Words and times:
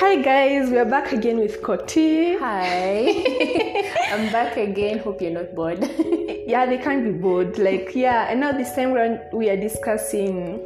Hi 0.00 0.16
guys, 0.22 0.70
we 0.70 0.78
are 0.78 0.86
back 0.86 1.12
again 1.12 1.36
with 1.36 1.60
Koti. 1.62 2.34
Hi, 2.38 3.04
I'm 4.10 4.32
back 4.32 4.56
again. 4.56 4.98
Hope 4.98 5.20
you're 5.20 5.30
not 5.30 5.54
bored. 5.54 5.78
Yeah, 6.46 6.64
they 6.64 6.78
can't 6.78 7.04
be 7.04 7.10
bored. 7.10 7.58
Like, 7.58 7.94
yeah, 7.94 8.30
and 8.30 8.40
now 8.40 8.52
this 8.52 8.74
time 8.74 8.94
around 8.94 9.20
we 9.34 9.50
are 9.50 9.58
discussing 9.58 10.58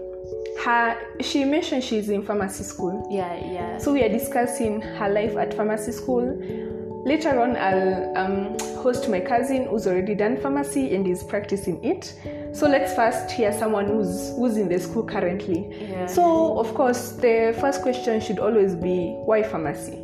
her. 0.64 0.96
She 1.20 1.44
mentioned 1.44 1.82
she's 1.82 2.10
in 2.10 2.22
pharmacy 2.22 2.62
school, 2.62 3.08
yeah, 3.10 3.34
yeah. 3.44 3.78
so 3.78 3.92
we 3.92 4.04
are 4.04 4.08
discussing 4.08 4.80
her 4.80 5.08
life 5.08 5.36
at 5.36 5.52
pharmacy 5.52 5.90
school. 5.90 6.24
Later 7.04 7.40
on, 7.40 7.56
I'll 7.56 8.16
um, 8.16 8.56
host 8.82 9.10
my 9.10 9.18
cousin 9.18 9.66
who's 9.66 9.88
already 9.88 10.14
done 10.14 10.40
pharmacy 10.40 10.94
and 10.94 11.08
is 11.08 11.24
practicing 11.24 11.82
it. 11.84 12.14
So 12.54 12.68
let's 12.68 12.94
first 12.94 13.30
hear 13.32 13.52
someone 13.52 13.86
who's 13.86 14.30
who's 14.36 14.56
in 14.56 14.68
the 14.68 14.78
school 14.78 15.04
currently. 15.04 15.68
Yeah. 15.90 16.06
So 16.06 16.58
of 16.58 16.72
course, 16.74 17.12
the 17.12 17.56
first 17.60 17.82
question 17.82 18.20
should 18.20 18.38
always 18.38 18.74
be 18.76 19.10
why 19.26 19.42
pharmacy? 19.42 19.98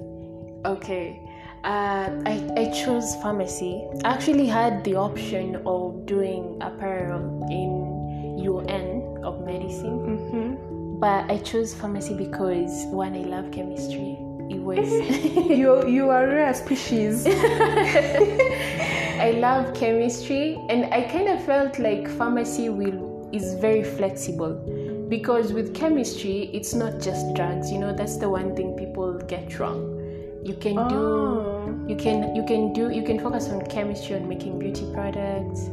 Okay. 0.64 1.20
Uh, 1.62 2.08
I, 2.26 2.50
I 2.56 2.70
chose 2.72 3.14
pharmacy. 3.22 3.84
I 4.04 4.14
actually 4.14 4.46
had 4.46 4.82
the 4.82 4.96
option 4.96 5.62
of 5.66 6.06
doing 6.06 6.58
apparel 6.60 7.46
in 7.50 8.38
UN 8.42 9.20
of 9.22 9.44
medicine, 9.44 10.00
Mm-hmm. 10.08 10.98
but 11.00 11.30
I 11.30 11.38
chose 11.38 11.74
pharmacy 11.74 12.14
because 12.14 12.72
one, 12.86 13.14
I 13.14 13.28
love 13.28 13.52
chemistry. 13.52 14.16
It 14.50 14.58
was 14.60 14.90
you 15.60 15.86
you 15.86 16.10
are 16.10 16.24
a 16.24 16.34
rare 16.34 16.54
species. 16.54 17.26
I 19.20 19.32
love 19.38 19.74
chemistry, 19.74 20.58
and 20.68 20.92
I 20.92 21.02
kind 21.02 21.28
of 21.28 21.44
felt 21.44 21.78
like 21.78 22.08
pharmacy 22.08 22.68
will 22.68 23.28
is 23.32 23.54
very 23.54 23.84
flexible 23.84 24.54
because 25.08 25.52
with 25.52 25.74
chemistry, 25.74 26.50
it's 26.52 26.74
not 26.74 27.00
just 27.00 27.32
drugs. 27.34 27.70
You 27.70 27.78
know, 27.78 27.92
that's 27.94 28.16
the 28.16 28.28
one 28.28 28.56
thing 28.56 28.76
people 28.76 29.18
get 29.18 29.58
wrong. 29.58 29.96
You 30.42 30.54
can 30.54 30.78
Oh. 30.78 30.88
do, 30.88 31.92
you 31.92 31.96
can 31.96 32.34
you 32.34 32.44
can 32.44 32.72
do, 32.72 32.90
you 32.90 33.02
can 33.02 33.20
focus 33.20 33.48
on 33.50 33.64
chemistry 33.66 34.16
on 34.16 34.28
making 34.28 34.58
beauty 34.58 34.86
products, 34.92 35.68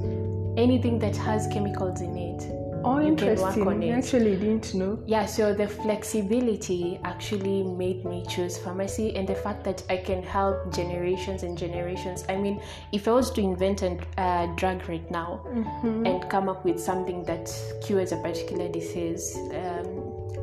anything 0.57 0.99
that 0.99 1.15
has 1.15 1.47
chemicals 1.47 2.01
in 2.01 2.17
it. 2.17 2.56
Oh, 2.87 2.99
You 2.99 3.15
can 3.15 3.27
work 3.27 3.57
interesting. 3.57 3.67
on 3.67 3.83
I 3.83 3.89
actually 3.89 4.35
didn't 4.37 4.73
know. 4.73 4.99
Yeah, 5.05 5.25
so 5.25 5.53
the 5.53 5.67
flexibility 5.67 6.99
actually 7.03 7.63
made 7.63 8.05
me 8.05 8.25
choose 8.29 8.57
pharmacy, 8.57 9.15
and 9.15 9.27
the 9.27 9.35
fact 9.35 9.63
that 9.65 9.83
I 9.89 9.97
can 9.97 10.23
help 10.23 10.73
generations 10.73 11.43
and 11.43 11.57
generations. 11.57 12.23
I 12.29 12.37
mean, 12.37 12.61
if 12.91 13.07
I 13.07 13.11
was 13.11 13.31
to 13.31 13.41
invent 13.41 13.81
a 13.81 13.97
uh, 14.17 14.45
drug 14.55 14.87
right 14.87 15.09
now 15.11 15.45
and 15.83 16.29
come 16.29 16.47
up 16.49 16.63
with 16.63 16.79
something 16.79 17.23
that 17.23 17.45
cures 17.83 18.11
a 18.11 18.17
particular 18.17 18.67
disease, 18.69 19.35
um, 19.53 19.87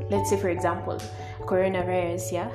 let's 0.09 0.29
say, 0.29 0.37
for 0.37 0.49
example, 0.49 0.99
coronavirus, 1.41 2.31
yeah. 2.31 2.49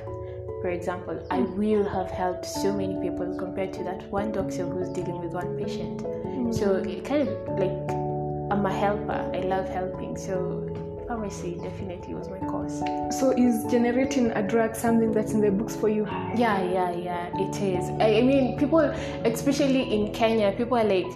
For 0.63 0.69
example, 0.69 1.27
I 1.31 1.41
will 1.41 1.89
have 1.89 2.11
helped 2.11 2.45
so 2.45 2.73
many 2.73 2.95
people 3.01 3.35
compared 3.39 3.73
to 3.75 3.85
that 3.85 4.03
one 4.11 4.31
doctor 4.31 4.67
who's 4.67 4.91
dealing 4.91 5.21
with 5.23 5.33
one 5.33 5.57
patient. 5.57 6.03
So 6.55 6.77
it 6.77 7.05
kind 7.05 7.29
of 7.29 7.59
like 7.59 8.00
I'm 8.51 8.67
a 8.67 8.73
helper. 8.73 9.31
I 9.33 9.41
love 9.41 9.69
helping. 9.69 10.17
So 10.17 10.71
pharmacy 11.07 11.59
definitely 11.63 12.15
was 12.15 12.29
my 12.29 12.39
course. 12.39 12.81
So 13.19 13.31
is 13.31 13.65
generating 13.71 14.31
a 14.33 14.43
drug 14.43 14.75
something 14.75 15.13
that's 15.13 15.33
in 15.33 15.41
the 15.41 15.51
books 15.51 15.77
for 15.77 15.89
you? 15.89 16.05
Yeah, 16.37 16.63
yeah, 16.63 16.93
yeah. 16.93 17.31
It 17.35 17.57
is. 17.63 17.91
I, 18.01 18.19
I 18.19 18.23
mean, 18.23 18.59
people, 18.59 18.81
especially 19.25 19.93
in 19.93 20.13
Kenya, 20.13 20.53
people 20.53 20.79
are 20.79 20.85
like, 20.85 21.07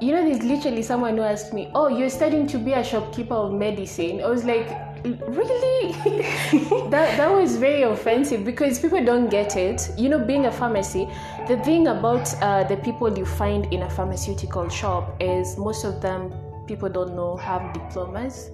you 0.00 0.12
know, 0.12 0.24
there's 0.24 0.42
literally 0.42 0.82
someone 0.82 1.16
who 1.16 1.22
asked 1.22 1.52
me, 1.52 1.70
"Oh, 1.74 1.88
you're 1.88 2.10
studying 2.10 2.46
to 2.48 2.58
be 2.58 2.72
a 2.72 2.82
shopkeeper 2.82 3.34
of 3.34 3.52
medicine." 3.52 4.20
I 4.20 4.28
was 4.28 4.44
like, 4.44 4.68
really? 5.04 5.92
that 6.90 7.16
that 7.16 7.30
was 7.30 7.56
very 7.56 7.82
offensive 7.82 8.44
because 8.44 8.78
people 8.78 9.04
don't 9.04 9.28
get 9.30 9.56
it. 9.56 9.90
You 9.96 10.08
know, 10.08 10.18
being 10.18 10.46
a 10.46 10.52
pharmacy, 10.52 11.08
the 11.48 11.56
thing 11.58 11.88
about 11.88 12.34
uh, 12.42 12.64
the 12.64 12.76
people 12.78 13.16
you 13.16 13.24
find 13.24 13.72
in 13.72 13.82
a 13.82 13.90
pharmaceutical 13.90 14.68
shop 14.68 15.16
is 15.20 15.56
most 15.56 15.84
of 15.84 16.00
them 16.00 16.32
people 16.72 16.88
don't 16.88 17.14
know 17.14 17.36
have 17.36 17.70
diplomas 17.74 18.50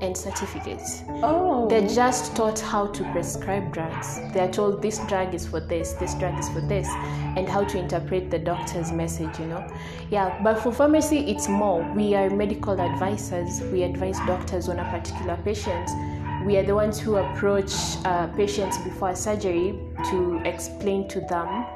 and 0.00 0.16
certificates. 0.16 1.02
Oh. 1.24 1.68
They're 1.68 1.88
just 1.88 2.36
taught 2.36 2.60
how 2.60 2.86
to 2.86 3.02
prescribe 3.10 3.72
drugs. 3.72 4.20
They 4.32 4.38
are 4.38 4.52
told 4.58 4.80
this 4.80 5.00
drug 5.08 5.34
is 5.34 5.44
for 5.44 5.58
this, 5.58 5.94
this 5.94 6.14
drug 6.14 6.38
is 6.38 6.48
for 6.50 6.60
this, 6.60 6.86
and 7.36 7.48
how 7.48 7.64
to 7.64 7.76
interpret 7.76 8.30
the 8.30 8.38
doctor's 8.38 8.92
message, 8.92 9.40
you 9.40 9.46
know. 9.46 9.66
Yeah, 10.08 10.40
but 10.44 10.62
for 10.62 10.72
pharmacy, 10.72 11.18
it's 11.32 11.48
more. 11.48 11.82
We 11.96 12.14
are 12.14 12.30
medical 12.30 12.80
advisors, 12.80 13.60
we 13.72 13.82
advise 13.82 14.18
doctors 14.18 14.68
on 14.68 14.78
a 14.78 14.84
particular 14.84 15.36
patient. 15.44 15.90
We 16.46 16.58
are 16.58 16.62
the 16.62 16.76
ones 16.76 17.00
who 17.00 17.16
approach 17.16 17.72
uh, 18.04 18.28
patients 18.28 18.78
before 18.78 19.16
surgery 19.16 19.80
to 20.10 20.40
explain 20.44 21.08
to 21.08 21.20
them 21.22 21.66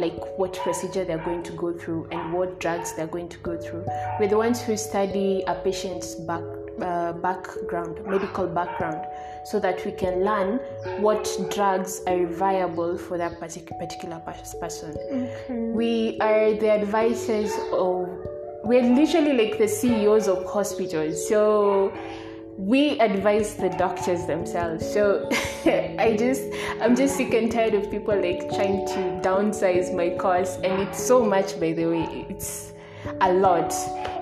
like 0.00 0.38
what 0.38 0.54
procedure 0.54 1.04
they're 1.04 1.24
going 1.24 1.42
to 1.44 1.52
go 1.52 1.72
through 1.72 2.08
and 2.10 2.32
what 2.32 2.58
drugs 2.60 2.94
they're 2.94 3.06
going 3.06 3.28
to 3.28 3.38
go 3.38 3.56
through. 3.56 3.84
We're 4.18 4.28
the 4.28 4.38
ones 4.38 4.60
who 4.60 4.76
study 4.76 5.44
a 5.46 5.54
patient's 5.54 6.14
back, 6.14 6.42
uh, 6.80 7.12
background, 7.12 8.04
medical 8.06 8.46
background, 8.46 9.06
so 9.44 9.60
that 9.60 9.84
we 9.84 9.92
can 9.92 10.24
learn 10.24 10.58
what 11.00 11.28
drugs 11.50 12.00
are 12.06 12.26
viable 12.26 12.96
for 12.96 13.18
that 13.18 13.40
partic- 13.40 13.78
particular 13.78 14.20
pers- 14.24 14.54
person. 14.60 14.96
We 15.74 16.18
are 16.20 16.54
the 16.54 16.70
advisors 16.70 17.52
of, 17.72 18.08
we're 18.64 18.82
literally 18.82 19.32
like 19.32 19.58
the 19.58 19.68
CEOs 19.68 20.28
of 20.28 20.44
hospitals. 20.44 21.28
So 21.28 21.92
we 22.60 22.98
advise 23.00 23.54
the 23.54 23.70
doctors 23.70 24.26
themselves. 24.26 24.84
So 24.92 25.28
I 25.64 26.14
just 26.18 26.42
I'm 26.82 26.94
just 26.94 27.16
sick 27.16 27.32
and 27.32 27.50
tired 27.50 27.72
of 27.72 27.90
people 27.90 28.14
like 28.14 28.48
trying 28.50 28.86
to 28.88 29.20
downsize 29.22 29.94
my 29.94 30.10
course 30.18 30.56
and 30.56 30.82
it's 30.82 31.02
so 31.02 31.24
much 31.24 31.58
by 31.58 31.72
the 31.72 31.86
way. 31.86 32.26
It's 32.28 32.74
a 33.22 33.32
lot. 33.32 33.72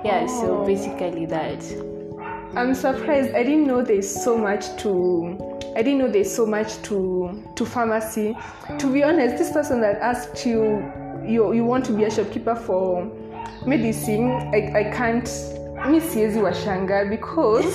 Yeah, 0.05 0.27
so 0.27 0.59
Oh. 0.63 0.67
basically 0.67 1.27
that. 1.27 1.65
I'm 2.55 2.75
surprised. 2.75 3.35
I 3.35 3.43
didn't 3.43 3.67
know 3.67 3.83
there's 3.83 4.09
so 4.09 4.39
much 4.39 4.65
to. 4.83 5.37
I 5.77 5.83
didn't 5.83 5.99
know 5.99 6.09
there's 6.09 6.33
so 6.35 6.47
much 6.47 6.81
to 6.83 7.43
to 7.57 7.67
pharmacy. 7.67 8.37
To 8.79 8.93
be 8.93 9.03
honest, 9.03 9.37
this 9.37 9.51
person 9.53 9.81
that 9.81 9.97
asked 10.01 10.47
you, 10.47 10.63
you 11.27 11.53
you 11.53 11.65
want 11.65 11.85
to 11.87 11.93
be 11.93 12.05
a 12.05 12.11
shopkeeper 12.11 12.55
for 12.55 13.05
medicine, 13.67 14.31
I, 14.55 14.73
I 14.77 14.85
can't. 14.97 15.29
Mi 15.87 16.01
siwezi 16.01 16.41
washanga 16.43 17.05
because 17.05 17.75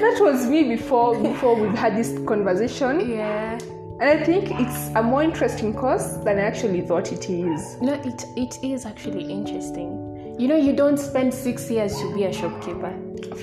that 0.00 0.20
was 0.20 0.46
me 0.46 0.64
before 0.64 1.18
before 1.18 1.54
we've 1.60 1.78
had 1.78 1.96
this 1.96 2.18
conversation, 2.26 3.00
Yeah. 3.10 3.58
and 4.00 4.02
I 4.02 4.24
think 4.24 4.50
it's 4.60 4.90
a 4.94 5.02
more 5.02 5.22
interesting 5.22 5.74
course 5.74 6.16
than 6.24 6.38
I 6.38 6.42
actually 6.42 6.80
thought 6.82 7.12
it 7.12 7.28
is. 7.30 7.76
No, 7.80 7.92
it 7.94 8.24
it 8.36 8.58
is 8.62 8.86
actually 8.86 9.24
interesting. 9.30 10.06
You 10.38 10.48
know, 10.48 10.56
you 10.56 10.72
don't 10.72 10.98
spend 10.98 11.34
six 11.34 11.70
years 11.70 11.94
to 12.00 12.14
be 12.14 12.24
a 12.24 12.32
shopkeeper. 12.32 12.92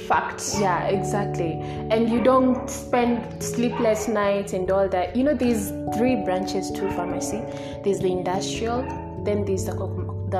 Fact. 0.07 0.41
Yeah, 0.59 0.87
exactly. 0.87 1.53
And 1.91 2.09
you 2.09 2.21
don't 2.23 2.67
spend 2.69 3.41
sleepless 3.43 4.07
nights 4.07 4.53
and 4.53 4.69
all 4.71 4.89
that. 4.89 5.15
You 5.15 5.23
know, 5.23 5.35
there's 5.35 5.69
three 5.97 6.15
branches 6.15 6.71
to 6.71 6.89
pharmacy. 6.93 7.41
There's 7.83 7.99
the 7.99 8.11
industrial, 8.11 8.81
then 9.23 9.45
there's 9.45 9.65
the 9.65 9.73
the 10.29 10.37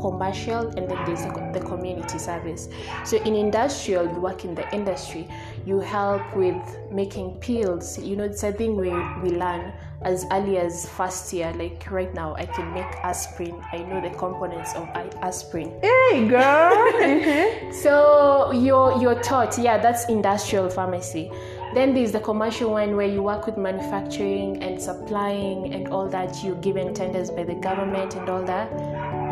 commercial, 0.00 0.66
and 0.76 0.88
then 0.90 0.98
there's 1.06 1.22
the, 1.52 1.60
community 1.70 2.18
service. 2.18 2.68
So 3.04 3.16
in 3.18 3.34
industrial, 3.36 4.04
you 4.04 4.20
work 4.20 4.44
in 4.44 4.54
the 4.54 4.66
industry. 4.74 5.28
You 5.66 5.78
help 5.80 6.22
with 6.34 6.56
making 6.90 7.38
pills. 7.40 7.98
You 7.98 8.16
know, 8.16 8.24
it's 8.24 8.42
a 8.42 8.52
thing 8.52 8.76
we 8.76 8.90
we 9.22 9.36
learn 9.36 9.72
as 10.02 10.26
early 10.32 10.56
as 10.58 10.88
first 10.88 11.32
year. 11.32 11.52
Like 11.54 11.86
right 11.90 12.12
now, 12.14 12.34
I 12.34 12.46
can 12.46 12.72
make 12.72 12.90
aspirin. 13.04 13.62
I 13.72 13.78
know 13.78 14.00
the 14.00 14.10
components 14.16 14.74
of 14.74 14.88
aspirin. 15.22 15.70
Hey, 15.82 16.26
girl. 16.28 16.72
Mhm. 17.00 17.72
So 17.82 18.52
you're 18.52 19.00
you're 19.00 19.20
taught, 19.22 19.58
yeah, 19.58 19.78
that's 19.78 20.08
industrial 20.08 20.68
pharmacy. 20.70 21.30
Then 21.74 21.94
there's 21.94 22.10
the 22.12 22.20
commercial 22.20 22.72
one 22.72 22.96
where 22.96 23.06
you 23.06 23.22
work 23.22 23.46
with 23.46 23.56
manufacturing 23.56 24.60
and 24.62 24.80
supplying 24.82 25.72
and 25.72 25.88
all 25.88 26.08
that. 26.08 26.42
You're 26.42 26.56
given 26.56 26.92
tenders 26.94 27.30
by 27.30 27.44
the 27.44 27.54
government 27.54 28.16
and 28.16 28.28
all 28.28 28.42
that. 28.42 28.68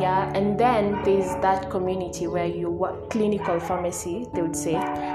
Yeah, 0.01 0.31
and 0.35 0.59
then 0.59 1.03
there's 1.05 1.35
that 1.43 1.71
community 1.71 2.27
where 2.27 2.47
you 2.47 2.71
work 2.71 3.11
clinical 3.11 3.59
pharmacy, 3.59 4.27
they 4.33 4.43
would 4.43 4.57
say, 4.57 4.75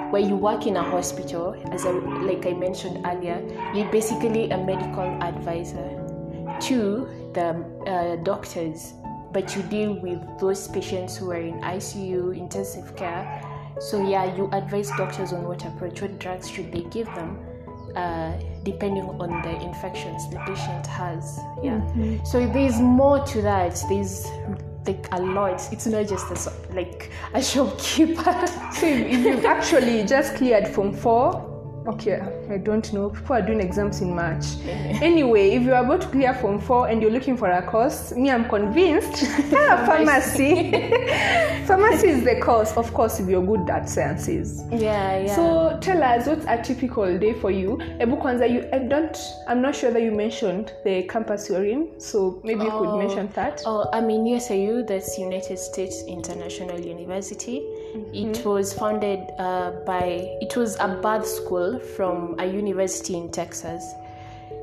where 0.09 0.21
you 0.21 0.35
work 0.35 0.68
in 0.68 0.75
a 0.75 0.83
hospital. 0.83 1.56
As 1.71 1.85
I, 1.85 1.91
like 1.91 2.45
I 2.45 2.53
mentioned 2.53 3.06
earlier, 3.06 3.41
you're 3.74 3.91
basically 3.91 4.50
a 4.50 4.57
medical 4.57 5.06
advisor 5.24 6.03
to 6.62 7.07
the 7.33 7.50
uh, 7.88 8.15
doctors, 8.24 8.94
but 9.31 9.56
you 9.56 9.63
deal 9.63 9.94
with 9.94 10.19
those 10.39 10.68
patients 10.68 11.18
who 11.18 11.31
are 11.31 11.41
in 11.41 11.59
ICU, 11.62 12.38
intensive 12.38 12.95
care. 12.95 13.41
So 13.80 14.07
yeah, 14.07 14.35
you 14.35 14.50
advise 14.51 14.89
doctors 14.97 15.33
on 15.33 15.47
what 15.47 15.65
approach, 15.65 16.01
what 16.01 16.19
drugs 16.19 16.50
should 16.50 16.71
they 16.71 16.83
give 16.83 17.07
them, 17.15 17.39
uh, 17.95 18.33
depending 18.63 19.03
on 19.03 19.41
the 19.41 19.62
infections 19.62 20.30
the 20.30 20.38
patient 20.45 20.85
has. 20.88 21.39
Yeah. 21.63 21.81
So 22.24 22.45
there's 22.47 22.80
more 22.80 23.25
to 23.25 23.41
that. 23.41 23.81
There's 23.89 24.27
like 24.85 25.07
a 25.12 25.21
lot. 25.21 25.68
It's 25.71 25.85
not 25.85 26.07
just 26.07 26.47
a, 26.47 26.74
like 26.74 27.12
a 27.33 27.41
shopkeeper. 27.41 28.47
So 28.74 28.88
if 28.88 29.13
if 29.13 29.25
you've 29.25 29.45
actually 29.45 30.03
just 30.03 30.35
cleared 30.35 30.68
from 30.68 30.94
four, 30.94 31.52
Okay, 31.85 32.21
I 32.50 32.57
don't 32.57 32.91
know. 32.94 33.09
People 33.09 33.35
are 33.35 33.41
doing 33.41 33.59
exams 33.59 34.00
in 34.01 34.15
March. 34.15 34.45
anyway, 35.01 35.50
if 35.51 35.63
you 35.63 35.74
are 35.74 35.83
about 35.83 36.01
to 36.01 36.07
clear 36.07 36.33
Form 36.33 36.57
4 36.59 36.88
and 36.88 37.01
you're 37.01 37.12
looking 37.12 37.35
for 37.35 37.50
a 37.51 37.62
course, 37.62 38.13
me, 38.15 38.31
I'm 38.31 38.47
convinced. 38.47 39.25
ah, 39.53 39.83
pharmacy. 39.85 40.71
pharmacy 41.65 42.07
is 42.07 42.24
the 42.24 42.39
course, 42.41 42.71
of 42.77 42.94
course, 42.94 43.19
if 43.19 43.27
you're 43.27 43.45
good 43.45 43.69
at 43.69 43.89
sciences. 43.89 44.63
Yeah, 44.71 45.19
yeah. 45.25 45.35
So 45.35 45.77
tell 45.81 46.01
us 46.01 46.25
what's 46.25 46.45
a 46.45 46.62
typical 46.62 47.18
day 47.19 47.33
for 47.33 47.51
you. 47.51 47.77
Ebu 48.00 48.15
Kwanza, 48.21 48.50
you 48.50 48.65
I 48.71 48.80
don't 48.80 49.18
I'm 49.50 49.62
not 49.62 49.75
sure 49.75 49.91
that 49.91 50.01
you 50.01 50.12
mentioned 50.12 50.71
the 50.85 51.03
campus 51.03 51.50
you're 51.50 51.65
in, 51.65 52.00
so 52.00 52.39
maybe 52.45 52.63
you 52.63 52.71
could 52.71 52.88
Oh. 52.94 52.97
mention 52.97 53.30
that. 53.35 53.62
Oh, 53.65 53.89
I 53.91 54.00
mean 54.00 54.24
USIU, 54.25 54.88
that's 54.88 55.18
United 55.18 55.57
States 55.59 56.03
International 56.07 56.80
University. 56.80 57.62
It 58.13 58.44
was 58.45 58.74
founded 58.74 59.19
uh, 59.38 59.71
by, 59.85 60.27
it 60.41 60.57
was 60.57 60.75
a 60.80 60.88
birth 61.01 61.27
school 61.27 61.72
from 61.79 62.35
a 62.39 62.45
university 62.45 63.15
in 63.15 63.31
Texas. 63.31 63.95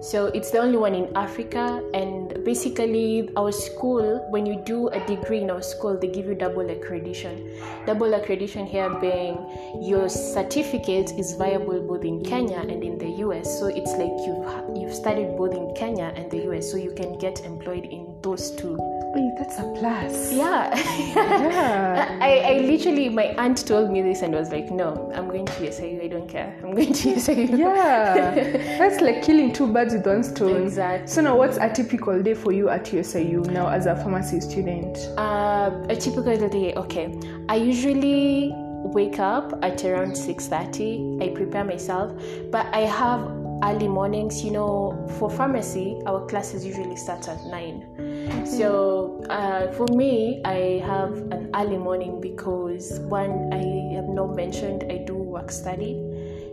So 0.00 0.26
it's 0.26 0.50
the 0.50 0.58
only 0.58 0.78
one 0.78 0.94
in 0.94 1.14
Africa, 1.14 1.82
and 1.92 2.42
basically, 2.42 3.28
our 3.36 3.52
school, 3.52 4.26
when 4.30 4.46
you 4.46 4.62
do 4.64 4.88
a 4.88 5.04
degree 5.06 5.42
in 5.42 5.50
our 5.50 5.60
school, 5.60 5.98
they 5.98 6.08
give 6.08 6.24
you 6.24 6.34
double 6.34 6.64
accreditation. 6.64 7.36
Double 7.84 8.08
accreditation 8.08 8.66
here 8.66 8.88
being 8.98 9.36
your 9.82 10.08
certificate 10.08 11.12
is 11.18 11.34
viable 11.34 11.82
both 11.82 12.04
in 12.04 12.24
Kenya 12.24 12.58
and 12.60 12.82
in 12.82 12.96
the 12.96 13.10
US. 13.26 13.58
So 13.58 13.66
it's 13.66 13.92
like 13.92 14.16
you've 14.24 14.80
you've 14.80 14.94
studied 14.94 15.36
both 15.36 15.52
in 15.54 15.74
Kenya 15.74 16.14
and 16.16 16.30
the 16.30 16.48
US, 16.50 16.70
so 16.70 16.78
you 16.78 16.92
can 16.92 17.18
get 17.18 17.44
employed 17.44 17.84
in 17.84 18.16
those 18.22 18.52
two. 18.52 18.99
Wait, 19.12 19.36
that's 19.36 19.58
a 19.58 19.64
plus. 19.76 20.32
Yeah. 20.32 20.72
Yeah. 20.76 22.18
I, 22.20 22.38
I 22.38 22.58
literally, 22.60 23.08
my 23.08 23.34
aunt 23.38 23.66
told 23.66 23.90
me 23.90 24.02
this 24.02 24.22
and 24.22 24.32
was 24.32 24.52
like, 24.52 24.70
no, 24.70 25.10
I'm 25.12 25.28
going 25.28 25.46
to 25.46 25.52
USIU. 25.52 26.04
I 26.04 26.06
don't 26.06 26.28
care. 26.28 26.56
I'm 26.62 26.76
going 26.76 26.92
to 26.92 27.14
USIU. 27.14 27.58
Yeah. 27.58 28.40
that's 28.78 29.00
like 29.00 29.24
killing 29.24 29.52
two 29.52 29.66
birds 29.66 29.94
with 29.94 30.06
one 30.06 30.22
stone. 30.22 30.62
Exactly. 30.62 31.08
So 31.08 31.22
now 31.22 31.36
what's 31.36 31.56
a 31.56 31.68
typical 31.72 32.22
day 32.22 32.34
for 32.34 32.52
you 32.52 32.68
at 32.68 32.84
USIU 32.84 33.46
now 33.48 33.68
as 33.68 33.86
a 33.86 33.96
pharmacy 33.96 34.40
student? 34.40 34.96
Uh, 35.18 35.72
a 35.88 35.96
typical 35.96 36.36
day. 36.48 36.72
Okay, 36.74 37.18
I 37.48 37.56
usually 37.56 38.52
wake 38.54 39.18
up 39.18 39.58
at 39.62 39.84
around 39.84 40.16
six 40.16 40.46
thirty. 40.46 41.18
I 41.20 41.28
prepare 41.30 41.64
myself, 41.64 42.12
but 42.52 42.66
I 42.72 42.82
have 42.82 43.22
early 43.64 43.88
mornings. 43.88 44.44
You 44.44 44.52
know, 44.52 45.08
for 45.18 45.28
pharmacy, 45.28 46.00
our 46.06 46.24
classes 46.26 46.64
usually 46.64 46.96
start 46.96 47.28
at 47.28 47.44
9 47.46 48.09
So 48.44 49.24
uh, 49.30 49.72
for 49.72 49.86
me, 49.88 50.42
I 50.44 50.82
have 50.84 51.12
an 51.32 51.50
early 51.54 51.78
morning 51.78 52.20
because 52.20 53.00
one 53.00 53.52
I 53.52 53.94
have 53.94 54.08
not 54.08 54.34
mentioned 54.36 54.84
I 54.90 54.98
do 54.98 55.14
work 55.14 55.50
study. 55.50 55.96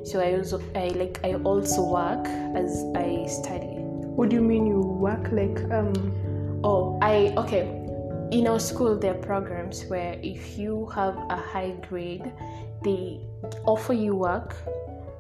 So 0.04 0.20
I 0.20 0.38
also 0.38 0.62
I 0.76 0.90
like 0.90 1.20
I 1.24 1.34
also 1.36 1.84
work 1.84 2.28
as 2.56 2.86
I 2.96 3.26
study. 3.28 3.76
What 4.16 4.30
do 4.30 4.36
you 4.38 4.42
mean 4.42 4.66
you 4.66 4.80
work 4.80 5.32
like 5.32 5.60
um 5.72 5.94
Oh, 6.64 6.98
I 7.02 7.34
okay. 7.38 7.64
In 8.32 8.48
our 8.48 8.60
school, 8.60 8.98
there 8.98 9.12
are 9.12 9.22
programs 9.24 9.86
where 9.86 10.20
if 10.22 10.58
you 10.58 10.88
have 10.88 11.16
a 11.30 11.38
high 11.38 11.76
grade, 11.88 12.32
they 12.84 13.22
offer 13.66 13.94
you 13.94 14.16
work 14.16 14.56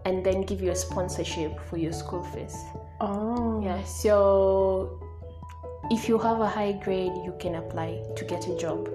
and 0.05 0.25
then 0.25 0.41
give 0.41 0.61
you 0.61 0.71
a 0.71 0.75
sponsorship 0.75 1.59
for 1.69 1.77
your 1.77 1.93
school 1.93 2.23
fees. 2.23 2.57
Oh 2.99 3.61
Yeah, 3.63 3.83
so 3.83 4.99
if 5.89 6.07
you 6.09 6.17
have 6.17 6.41
a 6.41 6.47
high 6.47 6.73
grade, 6.73 7.13
you 7.25 7.33
can 7.39 7.55
apply 7.55 8.01
to 8.15 8.25
get 8.25 8.47
a 8.47 8.57
job. 8.57 8.89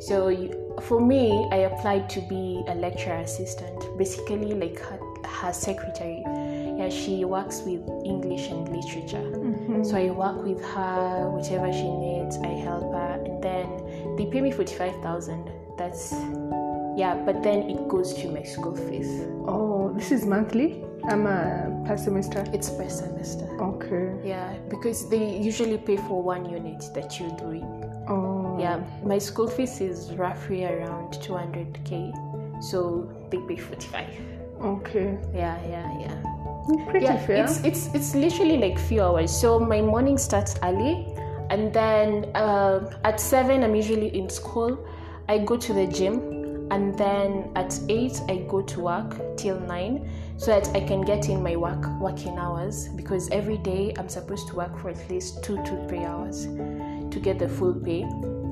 So 0.00 0.28
you, 0.28 0.76
for 0.82 1.00
me, 1.00 1.48
I 1.52 1.58
applied 1.70 2.10
to 2.10 2.20
be 2.22 2.64
a 2.66 2.74
lecturer 2.74 3.18
assistant, 3.18 3.96
basically 3.96 4.54
like 4.54 4.78
her, 4.80 4.98
her 5.24 5.52
secretary. 5.52 6.22
Yeah, 6.26 6.88
she 6.88 7.24
works 7.24 7.60
with 7.60 7.86
English 8.04 8.48
and 8.48 8.68
literature. 8.68 9.22
Mm-hmm. 9.22 9.84
So 9.84 9.96
I 9.96 10.10
work 10.10 10.42
with 10.42 10.64
her, 10.64 11.30
whichever 11.30 11.72
she 11.72 11.88
needs, 11.88 12.36
I 12.38 12.48
help 12.48 12.92
her, 12.92 13.22
and 13.24 13.42
then 13.42 14.16
they 14.16 14.26
pay 14.26 14.40
me 14.40 14.50
forty-five 14.50 15.00
thousand. 15.02 15.50
That's 15.78 16.12
yeah, 16.96 17.14
but 17.14 17.42
then 17.42 17.70
it 17.70 17.88
goes 17.88 18.14
to 18.14 18.28
my 18.28 18.42
school 18.42 18.76
fees. 18.76 19.26
Oh, 19.46 19.92
this 19.94 20.12
is 20.12 20.26
monthly? 20.26 20.84
I'm 21.08 21.26
a 21.26 21.84
per 21.86 21.96
semester. 21.96 22.44
It's 22.52 22.70
per 22.70 22.88
semester. 22.88 23.46
Okay. 23.60 24.14
Yeah, 24.24 24.56
because 24.68 25.08
they 25.08 25.38
usually 25.38 25.78
pay 25.78 25.96
for 25.96 26.22
one 26.22 26.48
unit 26.48 26.84
that 26.94 27.18
you're 27.18 27.36
doing. 27.36 27.66
Oh 28.08 28.58
Yeah, 28.60 28.80
my 29.04 29.18
school 29.18 29.48
fees 29.48 29.80
is 29.80 30.12
roughly 30.14 30.64
around 30.64 31.14
200k, 31.14 32.62
so 32.62 33.10
they 33.30 33.38
pay 33.48 33.56
45. 33.56 34.06
Okay. 34.60 35.18
Yeah, 35.34 35.58
yeah, 35.68 36.00
yeah. 36.00 36.22
Pretty 36.88 37.06
yeah, 37.06 37.16
fair. 37.26 37.44
it's 37.44 37.58
it's 37.64 37.90
it's 37.92 38.14
literally 38.14 38.56
like 38.58 38.78
few 38.78 39.02
hours. 39.02 39.32
So 39.34 39.58
my 39.58 39.80
morning 39.80 40.16
starts 40.16 40.54
early, 40.62 41.06
and 41.50 41.72
then 41.72 42.30
uh, 42.36 42.88
at 43.02 43.18
seven 43.18 43.64
I'm 43.64 43.74
usually 43.74 44.16
in 44.16 44.28
school. 44.30 44.78
I 45.28 45.38
go 45.38 45.56
to 45.56 45.72
the 45.72 45.86
gym, 45.86 46.41
and 46.72 46.96
then 46.96 47.50
at 47.54 47.78
eight 47.90 48.18
I 48.30 48.46
go 48.48 48.62
to 48.62 48.80
work 48.80 49.36
till 49.36 49.60
nine, 49.60 50.08
so 50.38 50.46
that 50.46 50.74
I 50.74 50.80
can 50.80 51.02
get 51.02 51.28
in 51.28 51.42
my 51.42 51.54
work 51.54 51.86
working 52.00 52.38
hours. 52.38 52.88
Because 52.88 53.28
every 53.30 53.58
day 53.58 53.92
I'm 53.98 54.08
supposed 54.08 54.48
to 54.48 54.56
work 54.56 54.78
for 54.78 54.88
at 54.88 55.10
least 55.10 55.44
two 55.44 55.56
to 55.56 55.86
three 55.86 56.04
hours 56.04 56.46
to 56.46 57.20
get 57.20 57.38
the 57.38 57.48
full 57.48 57.74
pay. 57.74 58.02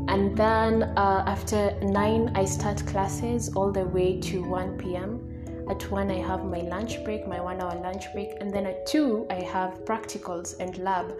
And 0.09 0.37
then 0.37 0.83
uh, 0.99 1.25
after 1.27 1.75
nine 1.81 2.31
I 2.35 2.45
start 2.45 2.87
classes 2.87 3.55
all 3.57 3.73
the 3.73 3.87
way 3.87 4.21
to 4.21 4.43
one 4.43 4.77
p.m. 4.77 5.27
At 5.71 5.89
one, 5.91 6.11
I 6.11 6.19
have 6.19 6.45
my 6.45 6.63
lunch 6.63 7.03
break, 7.05 7.29
my 7.29 7.41
one 7.41 7.61
hour 7.61 7.81
lunch 7.81 8.13
break, 8.13 8.31
and 8.41 8.53
then 8.53 8.67
at 8.67 8.87
two, 8.87 9.25
I 9.31 9.41
have 9.55 9.85
practicals 9.85 10.59
and 10.59 10.77
lab. 10.79 11.15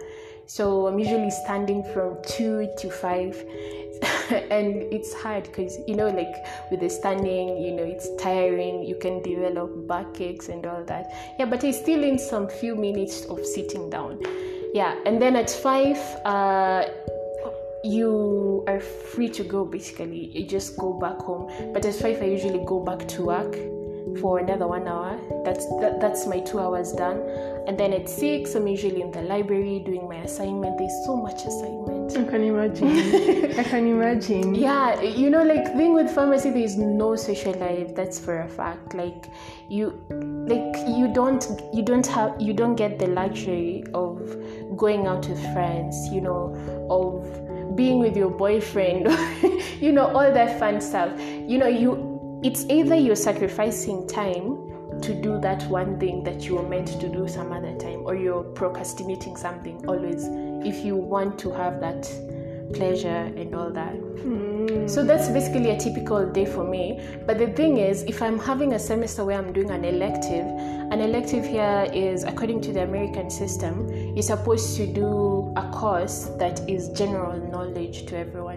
So 0.45 0.87
I'm 0.87 0.99
usually 0.99 1.31
standing 1.31 1.85
from 1.93 2.17
two 2.27 2.69
to 2.79 2.91
five, 2.91 3.33
and 4.51 4.81
it's 4.93 5.13
hard 5.13 5.43
because 5.43 5.79
you 5.87 5.95
know, 5.95 6.07
like 6.07 6.35
with 6.69 6.79
the 6.79 6.89
standing, 6.89 7.57
you 7.57 7.71
know, 7.71 7.83
it's 7.83 8.07
tiring. 8.17 8.83
You 8.83 8.95
can 8.95 9.21
develop 9.21 9.87
backaches 9.87 10.49
and 10.49 10.65
all 10.65 10.83
that. 10.85 11.11
Yeah, 11.37 11.45
but 11.45 11.63
I 11.63 11.71
still 11.71 12.03
in 12.03 12.17
some 12.17 12.47
few 12.47 12.75
minutes 12.75 13.25
of 13.25 13.45
sitting 13.45 13.89
down. 13.89 14.21
Yeah, 14.73 14.95
and 15.05 15.21
then 15.21 15.35
at 15.35 15.49
five, 15.49 15.97
uh, 16.25 16.85
you 17.83 18.63
are 18.67 18.79
free 18.79 19.27
to 19.27 19.43
go 19.43 19.65
basically 19.65 20.27
you 20.37 20.45
just 20.45 20.77
go 20.77 20.93
back 20.93 21.17
home 21.17 21.49
but 21.73 21.83
at 21.83 21.95
five 21.95 22.21
i 22.21 22.25
usually 22.25 22.63
go 22.63 22.79
back 22.79 23.07
to 23.07 23.23
work 23.23 23.55
for 24.19 24.39
another 24.39 24.67
one 24.67 24.87
hour. 24.87 25.19
That's 25.43 25.65
that, 25.79 25.99
that's 26.01 26.27
my 26.27 26.39
two 26.39 26.59
hours 26.59 26.91
done. 26.91 27.21
And 27.67 27.77
then 27.77 27.93
at 27.93 28.09
six 28.09 28.55
i'm 28.55 28.67
usually 28.67 29.01
in 29.01 29.11
the 29.11 29.21
library 29.21 29.79
doing 29.85 30.07
my 30.07 30.17
assignment. 30.17 30.77
There's 30.77 31.05
so 31.05 31.15
much 31.15 31.45
assignment. 31.45 32.17
I 32.17 32.23
can 32.29 32.43
imagine. 32.43 33.59
I 33.59 33.63
can 33.63 33.87
imagine. 33.87 34.55
yeah 34.67 35.01
you 35.01 35.29
know 35.29 35.43
like 35.43 35.65
thing 35.75 35.93
with 35.93 36.09
pharmacy 36.11 36.49
there's 36.49 36.77
no 36.77 37.15
social 37.15 37.53
life. 37.53 37.95
That's 37.95 38.19
for 38.19 38.41
a 38.41 38.47
fact. 38.47 38.93
Like 38.93 39.27
you 39.69 40.01
like 40.47 40.75
you 40.87 41.11
don't 41.13 41.45
you 41.73 41.83
don't 41.83 42.05
have 42.07 42.39
you 42.41 42.53
don't 42.53 42.75
get 42.75 42.99
the 42.99 43.07
luxury 43.07 43.83
of 43.93 44.19
going 44.75 45.07
out 45.07 45.27
with 45.27 45.41
friends 45.53 46.09
you 46.09 46.21
know 46.21 46.55
of 46.89 47.75
being 47.75 47.99
with 47.99 48.17
your 48.17 48.29
boyfriend 48.29 49.07
you 49.79 49.91
know 49.91 50.07
all 50.07 50.31
that 50.33 50.59
fun 50.59 50.81
stuff. 50.81 51.11
You 51.19 51.57
know 51.57 51.67
you 51.67 52.10
it's 52.43 52.65
either 52.69 52.95
you're 52.95 53.15
sacrificing 53.15 54.07
time 54.07 54.57
to 55.01 55.13
do 55.21 55.39
that 55.39 55.63
one 55.69 55.99
thing 55.99 56.23
that 56.23 56.43
you 56.43 56.55
were 56.55 56.67
meant 56.67 56.87
to 56.87 57.07
do 57.07 57.27
some 57.27 57.51
other 57.51 57.75
time 57.77 58.01
or 58.03 58.15
you're 58.15 58.43
procrastinating 58.43 59.35
something 59.35 59.83
always 59.87 60.27
if 60.65 60.83
you 60.83 60.95
want 60.95 61.37
to 61.37 61.51
have 61.51 61.79
that 61.79 62.03
pleasure 62.73 63.31
and 63.35 63.53
all 63.53 63.69
that 63.69 63.93
hmm. 63.93 64.87
so 64.87 65.03
that's 65.03 65.29
basically 65.29 65.69
a 65.71 65.77
typical 65.77 66.25
day 66.31 66.45
for 66.45 66.63
me. 66.63 66.99
But 67.25 67.37
the 67.37 67.47
thing 67.47 67.77
is, 67.77 68.03
if 68.03 68.21
I'm 68.21 68.39
having 68.39 68.73
a 68.73 68.79
semester 68.79 69.25
where 69.25 69.37
I'm 69.37 69.51
doing 69.51 69.69
an 69.69 69.83
elective, 69.83 70.45
an 70.45 70.99
elective 70.99 71.45
here 71.45 71.89
is, 71.93 72.23
according 72.23 72.61
to 72.61 72.73
the 72.73 72.83
American 72.83 73.29
system, 73.29 73.89
you're 74.13 74.23
supposed 74.23 74.77
to 74.77 74.87
do 74.87 75.53
a 75.57 75.69
course 75.71 76.25
that 76.37 76.67
is 76.69 76.89
general 76.89 77.37
knowledge 77.51 78.05
to 78.07 78.17
everyone. 78.17 78.50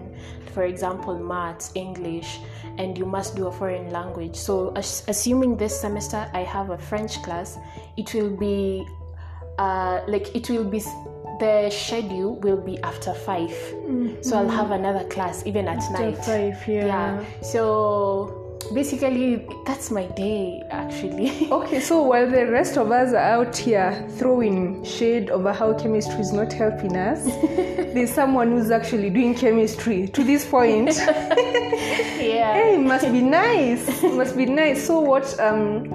For 0.53 0.63
example, 0.63 1.19
maths, 1.19 1.71
English, 1.75 2.39
and 2.77 2.97
you 2.97 3.05
must 3.05 3.35
do 3.35 3.47
a 3.47 3.51
foreign 3.51 3.91
language. 3.91 4.35
So, 4.35 4.71
as- 4.75 5.03
assuming 5.07 5.57
this 5.57 5.79
semester 5.79 6.29
I 6.33 6.43
have 6.43 6.69
a 6.69 6.77
French 6.77 7.21
class, 7.23 7.57
it 7.97 8.13
will 8.13 8.35
be 8.35 8.85
uh, 9.57 10.01
like 10.07 10.35
it 10.35 10.49
will 10.49 10.63
be 10.65 10.79
the 11.39 11.69
schedule 11.69 12.35
will 12.39 12.61
be 12.61 12.81
after 12.83 13.13
5 13.13 13.51
so 14.21 14.37
i'll 14.37 14.47
have 14.47 14.71
another 14.71 15.03
class 15.09 15.45
even 15.45 15.67
at 15.67 15.77
After 15.79 15.93
night 15.93 16.17
five, 16.17 16.65
yeah. 16.67 16.85
yeah 16.85 17.25
so 17.41 18.44
basically 18.73 19.47
that's 19.65 19.91
my 19.91 20.05
day 20.07 20.63
actually 20.69 21.47
Okay, 21.51 21.79
so 21.79 22.01
while 22.01 22.29
the 22.29 22.47
rest 22.47 22.77
of 22.77 22.91
us 22.91 23.13
are 23.13 23.17
out 23.17 23.55
here 23.55 24.07
throwing 24.17 24.83
shade 24.83 25.29
over 25.29 25.53
how 25.53 25.73
chemistry 25.73 26.19
is 26.19 26.31
not 26.31 26.51
helping 26.51 26.95
us, 26.95 27.23
there's 27.93 28.11
someone 28.11 28.51
who's 28.51 28.71
actually 28.71 29.09
doing 29.09 29.35
chemistry 29.35 30.07
to 30.09 30.23
this 30.23 30.45
point. 30.45 30.95
yeah 30.97 32.53
hey, 32.53 32.77
must 32.77 33.11
be 33.11 33.21
nice. 33.21 34.03
Must 34.03 34.35
be 34.35 34.45
nice. 34.45 34.85
So 34.85 34.99
what 34.99 35.39
um 35.39 35.89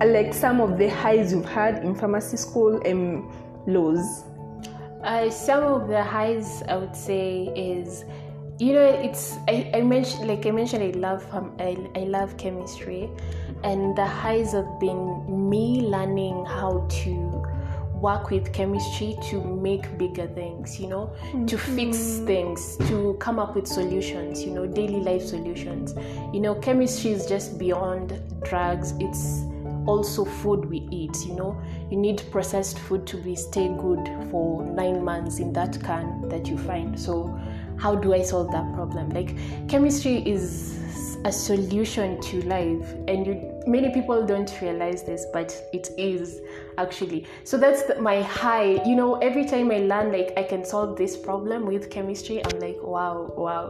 like 0.00 0.32
some 0.32 0.60
of 0.60 0.78
the 0.78 0.88
highs 0.88 1.32
you've 1.32 1.48
had 1.48 1.84
in 1.84 1.94
pharmacy 1.94 2.36
school 2.36 2.80
and 2.82 3.24
lows? 3.66 4.24
Uh, 5.02 5.30
some 5.30 5.62
of 5.62 5.88
the 5.88 6.02
highs 6.02 6.62
I 6.68 6.76
would 6.76 6.96
say 6.96 7.52
is, 7.54 8.04
you 8.58 8.72
know, 8.72 8.84
it's 8.84 9.36
I, 9.46 9.70
I 9.72 9.82
mentioned 9.82 10.26
like 10.26 10.44
I 10.44 10.50
mentioned 10.50 10.82
I 10.82 10.98
love 10.98 11.26
um, 11.32 11.54
I, 11.60 11.76
I 11.94 12.00
love 12.00 12.36
chemistry, 12.36 13.08
and 13.62 13.96
the 13.96 14.04
highs 14.04 14.52
have 14.52 14.80
been 14.80 15.48
me 15.48 15.82
learning 15.82 16.44
how 16.44 16.86
to 16.88 17.44
work 17.94 18.30
with 18.30 18.52
chemistry 18.52 19.16
to 19.28 19.42
make 19.42 19.98
bigger 19.98 20.28
things 20.28 20.78
you 20.78 20.86
know 20.86 21.12
mm-hmm. 21.16 21.46
to 21.46 21.58
fix 21.58 22.18
things 22.18 22.76
to 22.86 23.16
come 23.18 23.40
up 23.40 23.56
with 23.56 23.66
solutions 23.66 24.44
you 24.44 24.52
know 24.52 24.66
daily 24.66 25.00
life 25.00 25.22
solutions. 25.22 25.94
You 26.32 26.40
know 26.40 26.56
chemistry 26.56 27.12
is 27.12 27.26
just 27.26 27.58
beyond 27.58 28.20
drugs. 28.42 28.94
It's 28.98 29.42
also 29.86 30.24
food 30.24 30.64
we 30.64 30.88
eat 30.90 31.16
you 31.24 31.34
know. 31.34 31.60
You 31.90 31.96
need 31.96 32.22
processed 32.32 32.80
food 32.80 33.06
to 33.06 33.16
be 33.16 33.36
stay 33.36 33.68
good 33.68 34.08
for 34.30 34.64
nine 34.64 35.04
months 35.04 35.38
in 35.38 35.52
that 35.52 35.80
can 35.82 36.28
that 36.28 36.48
you 36.48 36.58
find. 36.58 36.98
So 36.98 37.38
how 37.78 37.94
do 37.94 38.12
i 38.14 38.22
solve 38.22 38.50
that 38.52 38.72
problem? 38.74 39.10
Like 39.10 39.36
chemistry 39.68 40.16
is 40.28 40.78
a 41.24 41.32
solution 41.32 42.20
to 42.22 42.42
life 42.42 42.92
and 43.08 43.26
you, 43.26 43.62
many 43.66 43.90
people 43.92 44.24
don't 44.24 44.52
realize 44.62 45.02
this 45.02 45.26
but 45.32 45.50
it 45.72 45.90
is 45.98 46.40
actually. 46.78 47.26
So 47.42 47.58
that's 47.58 47.82
the, 47.84 48.00
my 48.00 48.22
high 48.22 48.82
you 48.84 48.94
know 48.94 49.16
every 49.16 49.44
time 49.44 49.70
i 49.70 49.78
learn 49.78 50.12
like 50.12 50.32
i 50.36 50.42
can 50.42 50.64
solve 50.64 50.96
this 50.96 51.16
problem 51.16 51.66
with 51.66 51.90
chemistry 51.90 52.44
i'm 52.44 52.60
like 52.60 52.78
wow 52.82 53.32
wow 53.36 53.68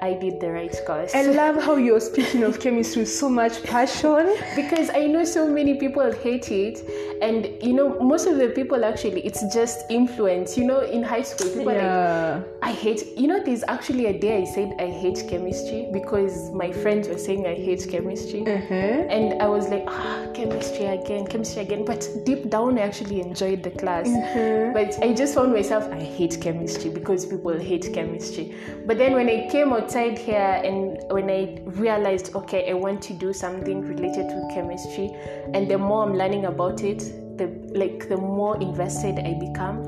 I 0.00 0.14
did 0.14 0.40
the 0.40 0.50
right 0.50 0.74
course. 0.86 1.14
I 1.14 1.22
love 1.22 1.62
how 1.66 1.76
you're 1.76 2.00
speaking 2.00 2.44
of 2.44 2.60
chemistry 2.60 3.02
with 3.02 3.12
so 3.12 3.28
much 3.28 3.62
passion. 3.64 4.36
because 4.54 4.90
I 4.90 5.06
know 5.06 5.24
so 5.24 5.48
many 5.48 5.74
people 5.74 6.12
hate 6.12 6.50
it. 6.50 6.82
And 7.20 7.50
you 7.62 7.72
know, 7.72 7.98
most 8.00 8.26
of 8.26 8.38
the 8.38 8.50
people 8.50 8.84
actually 8.84 9.22
it's 9.22 9.42
just 9.52 9.90
influence. 9.90 10.56
You 10.56 10.64
know, 10.64 10.80
in 10.80 11.02
high 11.02 11.22
school, 11.22 11.48
people 11.50 11.72
yeah. 11.72 12.36
like 12.36 12.44
I 12.62 12.72
hate 12.72 13.16
you 13.16 13.26
know, 13.26 13.42
there's 13.42 13.64
actually 13.66 14.06
a 14.06 14.18
day 14.18 14.42
I 14.42 14.44
said 14.44 14.74
I 14.78 14.86
hate 14.86 15.24
chemistry 15.28 15.88
because 15.92 16.50
my 16.52 16.70
friends 16.70 17.08
were 17.08 17.18
saying 17.18 17.46
I 17.46 17.54
hate 17.54 17.86
chemistry. 17.90 18.42
Uh-huh. 18.42 18.74
And 18.74 19.42
I 19.42 19.48
was 19.48 19.68
like, 19.68 19.84
ah, 19.88 20.27
chemistry 20.38 20.86
again, 20.86 21.26
chemistry 21.26 21.62
again. 21.62 21.84
But 21.84 22.08
deep 22.24 22.48
down 22.48 22.78
I 22.78 22.82
actually 22.82 23.20
enjoyed 23.20 23.64
the 23.64 23.70
class. 23.70 24.06
Uh-huh. 24.06 24.70
But 24.72 25.02
I 25.02 25.12
just 25.12 25.34
found 25.34 25.52
myself 25.52 25.90
I 25.90 25.98
hate 26.00 26.38
chemistry 26.40 26.90
because 26.90 27.26
people 27.26 27.58
hate 27.58 27.92
chemistry. 27.92 28.54
But 28.86 28.98
then 28.98 29.14
when 29.14 29.28
I 29.28 29.48
came 29.50 29.72
outside 29.72 30.16
here 30.16 30.62
and 30.64 30.98
when 31.10 31.28
I 31.28 31.58
realized, 31.64 32.36
okay, 32.36 32.70
I 32.70 32.74
want 32.74 33.02
to 33.02 33.14
do 33.14 33.32
something 33.32 33.82
related 33.82 34.28
to 34.28 34.48
chemistry, 34.54 35.10
and 35.54 35.68
the 35.68 35.76
more 35.76 36.04
I'm 36.04 36.14
learning 36.14 36.44
about 36.44 36.84
it, 36.84 37.00
the 37.36 37.46
like 37.76 38.08
the 38.08 38.16
more 38.16 38.60
invested 38.60 39.18
I 39.18 39.34
become. 39.34 39.82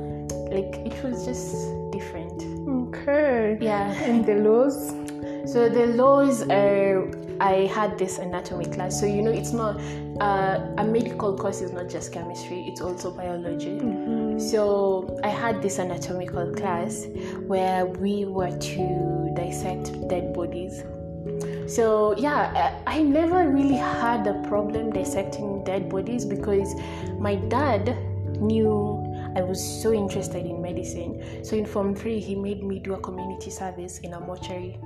Like 0.51 0.75
it 0.85 1.01
was 1.05 1.25
just 1.25 1.55
different. 1.93 2.43
Okay. 2.91 3.57
Yeah. 3.61 3.93
And 4.03 4.27
the 4.27 4.35
laws? 4.35 4.95
So 5.47 5.69
the 5.69 5.87
laws 5.87 6.43
are 6.49 7.09
I 7.41 7.67
had 7.73 7.99
this 7.99 8.19
anatomy 8.19 8.67
class. 8.67 9.01
So 9.01 9.07
you 9.07 9.23
know, 9.23 9.31
it's 9.31 9.53
not 9.53 9.81
uh, 10.21 10.61
a 10.79 10.85
medical 10.85 11.37
course 11.37 11.61
is 11.61 11.73
not 11.73 11.89
just 11.89 12.13
chemistry; 12.13 12.65
it's 12.69 12.81
also 12.81 13.11
biology. 13.11 13.79
Mm-hmm. 13.79 14.39
So 14.39 15.19
I 15.25 15.29
had 15.29 15.63
this 15.63 15.79
anatomical 15.79 16.53
class 16.55 17.07
where 17.47 17.87
we 17.87 18.25
were 18.25 18.57
to 18.57 19.33
dissect 19.35 20.09
dead 20.09 20.33
bodies. 20.33 20.83
So, 21.67 22.17
yeah, 22.17 22.81
I 22.87 23.03
never 23.03 23.49
really 23.49 23.77
had 23.77 24.27
a 24.27 24.35
problem 24.49 24.91
dissecting 24.91 25.63
dead 25.63 25.89
bodies 25.89 26.25
because 26.25 26.75
my 27.19 27.37
dad 27.37 27.97
knew 28.41 28.99
I 29.37 29.43
was 29.43 29.63
so 29.63 29.93
interested 29.93 30.47
in 30.47 30.61
medicine. 30.61 31.45
So, 31.45 31.57
in 31.57 31.65
Form 31.65 31.95
3, 31.95 32.19
he 32.19 32.35
made 32.35 32.65
me 32.65 32.81
do 32.81 32.95
a 32.95 33.01
community 33.01 33.51
service 33.51 33.99
in 34.01 34.15
a 34.15 34.21
mortuary. 34.21 34.81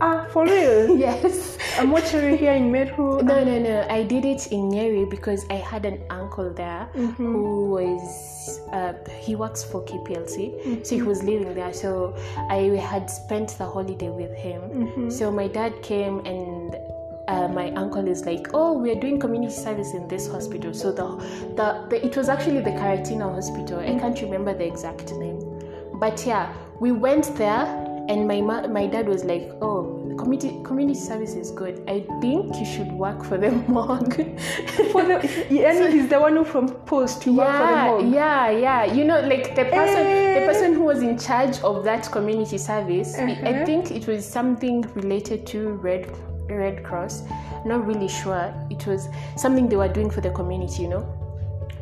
Ah, 0.00 0.26
for 0.30 0.44
real? 0.44 0.96
yes. 1.06 1.58
A 1.78 1.84
mortuary 1.84 2.36
here 2.36 2.52
in 2.52 2.72
Meru? 2.72 3.20
No, 3.30 3.44
no, 3.44 3.58
no. 3.58 3.86
I 3.88 4.02
did 4.02 4.24
it 4.24 4.50
in 4.50 4.70
Nyeri 4.70 5.08
because 5.08 5.44
I 5.50 5.54
had 5.54 5.84
an 5.84 6.02
uncle 6.10 6.52
there 6.52 6.88
mm-hmm. 6.94 7.12
who 7.12 7.70
was, 7.70 8.60
uh, 8.72 8.94
he 9.20 9.36
works 9.36 9.62
for 9.62 9.84
KPLC. 9.84 10.36
Mm-hmm. 10.38 10.82
So 10.84 10.94
he 10.96 11.02
was 11.02 11.22
living 11.22 11.54
there. 11.54 11.72
So 11.72 12.16
I 12.48 12.76
had 12.76 13.10
spent 13.10 13.58
the 13.58 13.66
holiday 13.66 14.08
with 14.08 14.34
him. 14.34 14.62
Mm-hmm. 14.62 15.10
So 15.10 15.30
my 15.30 15.48
dad 15.48 15.82
came 15.82 16.20
and 16.20 16.76
uh, 17.28 17.48
my 17.48 17.70
uncle 17.72 18.08
is 18.08 18.24
like, 18.24 18.48
oh, 18.54 18.72
we 18.72 18.90
are 18.90 19.00
doing 19.00 19.20
community 19.20 19.52
service 19.52 19.92
in 19.92 20.08
this 20.08 20.26
hospital. 20.28 20.72
So 20.72 20.92
the, 20.92 21.06
the, 21.56 21.86
the 21.90 22.04
it 22.04 22.16
was 22.16 22.28
actually 22.28 22.60
the 22.60 22.70
Karatina 22.70 23.32
Hospital. 23.34 23.78
I 23.78 23.98
can't 23.98 24.20
remember 24.20 24.52
the 24.54 24.66
exact 24.66 25.12
name, 25.12 25.40
but 25.94 26.26
yeah, 26.26 26.52
we 26.80 26.90
went 26.90 27.36
there 27.36 27.89
and 28.10 28.26
my 28.26 28.40
ma- 28.40 28.66
my 28.66 28.86
dad 28.86 29.08
was 29.08 29.24
like, 29.24 29.50
"Oh, 29.62 30.14
community 30.18 30.50
community 30.64 30.98
service 30.98 31.34
is 31.34 31.50
good. 31.52 31.82
I 31.88 32.00
think 32.20 32.56
you 32.60 32.66
should 32.66 32.90
work 32.92 33.24
for 33.24 33.38
the 33.38 33.50
morgue." 33.76 34.14
for 34.92 35.04
the, 35.10 35.46
yeah, 35.48 35.74
so, 35.78 35.90
he's 35.90 36.08
the 36.08 36.18
one 36.20 36.36
who 36.36 36.44
proposed 36.44 37.22
to 37.22 37.30
yeah, 37.30 37.38
work 37.38 37.54
for 37.60 37.68
the 37.74 37.82
morgue. 37.90 38.14
Yeah, 38.14 38.50
yeah. 38.50 38.84
You 38.84 39.04
know, 39.04 39.20
like 39.20 39.54
the 39.54 39.64
person, 39.76 40.04
the 40.38 40.44
person 40.52 40.74
who 40.74 40.82
was 40.82 41.02
in 41.02 41.16
charge 41.18 41.60
of 41.60 41.84
that 41.84 42.10
community 42.10 42.58
service. 42.58 43.16
Uh-huh. 43.16 43.48
I 43.48 43.64
think 43.64 43.92
it 43.92 44.06
was 44.06 44.26
something 44.26 44.82
related 44.94 45.46
to 45.54 45.70
Red 45.88 46.10
Red 46.48 46.82
Cross. 46.82 47.22
Not 47.64 47.86
really 47.86 48.08
sure. 48.08 48.52
It 48.70 48.86
was 48.86 49.08
something 49.36 49.68
they 49.68 49.76
were 49.76 49.92
doing 50.00 50.10
for 50.10 50.20
the 50.20 50.30
community. 50.30 50.82
You 50.82 50.88
know 50.88 51.19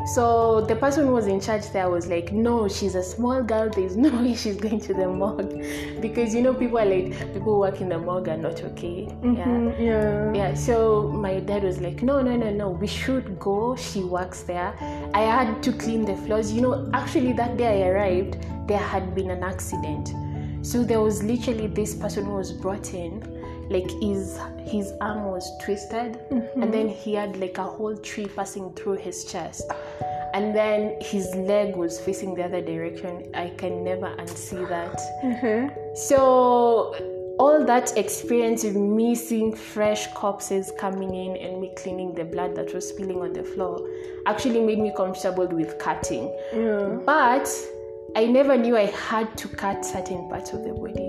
so 0.06 0.60
the 0.62 0.76
person 0.76 1.06
who 1.06 1.12
was 1.12 1.26
in 1.26 1.40
charge 1.40 1.70
there 1.70 1.90
was 1.90 2.06
like, 2.06 2.32
no, 2.32 2.68
she's 2.68 2.94
a 2.94 3.02
small 3.02 3.42
girl. 3.42 3.68
There's 3.68 3.96
no 3.96 4.10
way 4.22 4.34
she's 4.34 4.56
going 4.56 4.80
to 4.80 4.94
the 4.94 5.08
morgue, 5.08 6.00
because 6.00 6.34
you 6.34 6.42
know 6.42 6.54
people 6.54 6.78
are 6.78 6.86
like 6.86 7.12
people 7.32 7.54
who 7.54 7.58
work 7.58 7.80
in 7.80 7.88
the 7.88 7.98
morgue 7.98 8.28
are 8.28 8.36
not 8.36 8.62
okay. 8.62 9.08
Mm-hmm, 9.22 9.82
yeah. 9.82 10.32
Yeah. 10.32 10.54
So 10.54 11.08
my 11.08 11.40
dad 11.40 11.64
was 11.64 11.80
like, 11.80 12.02
no, 12.02 12.22
no, 12.22 12.36
no, 12.36 12.50
no. 12.50 12.70
We 12.70 12.86
should 12.86 13.38
go. 13.38 13.76
She 13.76 14.04
works 14.04 14.42
there. 14.42 14.74
I 15.14 15.22
had 15.22 15.62
to 15.64 15.72
clean 15.72 16.04
the 16.04 16.16
floors. 16.16 16.52
You 16.52 16.62
know, 16.62 16.90
actually 16.94 17.32
that 17.34 17.56
day 17.56 17.84
I 17.84 17.88
arrived, 17.88 18.38
there 18.66 18.78
had 18.78 19.14
been 19.14 19.30
an 19.30 19.42
accident. 19.42 20.14
So 20.62 20.82
there 20.82 21.00
was 21.00 21.22
literally 21.22 21.66
this 21.66 21.94
person 21.94 22.24
who 22.26 22.32
was 22.32 22.52
brought 22.52 22.92
in 22.92 23.37
like 23.70 23.90
his 24.00 24.38
his 24.64 24.92
arm 25.00 25.24
was 25.24 25.50
twisted 25.58 26.18
mm-hmm. 26.30 26.62
and 26.62 26.72
then 26.72 26.88
he 26.88 27.14
had 27.14 27.36
like 27.36 27.58
a 27.58 27.64
whole 27.64 27.96
tree 27.96 28.26
passing 28.26 28.72
through 28.74 28.94
his 28.94 29.24
chest 29.24 29.70
and 30.34 30.54
then 30.54 30.96
his 31.00 31.34
leg 31.34 31.74
was 31.76 31.98
facing 32.00 32.34
the 32.34 32.42
other 32.44 32.60
direction 32.60 33.30
i 33.34 33.48
can 33.56 33.84
never 33.84 34.14
unsee 34.16 34.68
that 34.68 34.98
mm-hmm. 35.22 35.68
so 35.94 36.94
all 37.38 37.64
that 37.64 37.96
experience 37.96 38.64
of 38.64 38.74
me 38.74 39.14
seeing 39.14 39.54
fresh 39.54 40.12
corpses 40.14 40.72
coming 40.78 41.14
in 41.14 41.36
and 41.36 41.60
me 41.60 41.72
cleaning 41.76 42.12
the 42.14 42.24
blood 42.24 42.54
that 42.56 42.74
was 42.74 42.88
spilling 42.88 43.20
on 43.20 43.32
the 43.32 43.44
floor 43.44 43.88
actually 44.26 44.60
made 44.60 44.78
me 44.78 44.92
comfortable 44.96 45.46
with 45.46 45.78
cutting 45.78 46.34
but 47.04 47.48
i 48.16 48.24
never 48.24 48.56
knew 48.56 48.76
i 48.76 48.86
had 48.86 49.36
to 49.36 49.46
cut 49.48 49.84
certain 49.84 50.28
parts 50.28 50.52
of 50.52 50.64
the 50.64 50.72
body. 50.72 51.07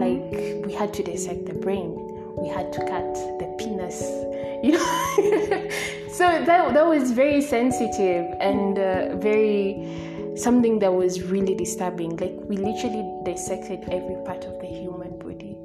Like 0.00 0.64
we 0.64 0.72
had 0.72 0.94
to 0.94 1.02
dissect 1.02 1.46
the 1.46 1.54
brain, 1.54 1.94
we 2.36 2.48
had 2.48 2.72
to 2.72 2.80
cut 2.80 3.14
the 3.38 3.54
penis, 3.58 4.00
you 4.64 4.72
know. 4.72 5.68
so 6.10 6.24
that 6.44 6.72
that 6.74 6.86
was 6.86 7.12
very 7.12 7.42
sensitive 7.42 8.24
and 8.40 8.78
uh, 8.78 9.16
very 9.16 10.34
something 10.36 10.78
that 10.78 10.92
was 10.92 11.22
really 11.22 11.54
disturbing. 11.54 12.16
Like 12.16 12.34
we 12.48 12.56
literally 12.56 13.04
dissected 13.24 13.84
every 13.90 14.16
part 14.24 14.44
of 14.44 14.58
the 14.60 14.66
human 14.66 15.18
body, 15.18 15.56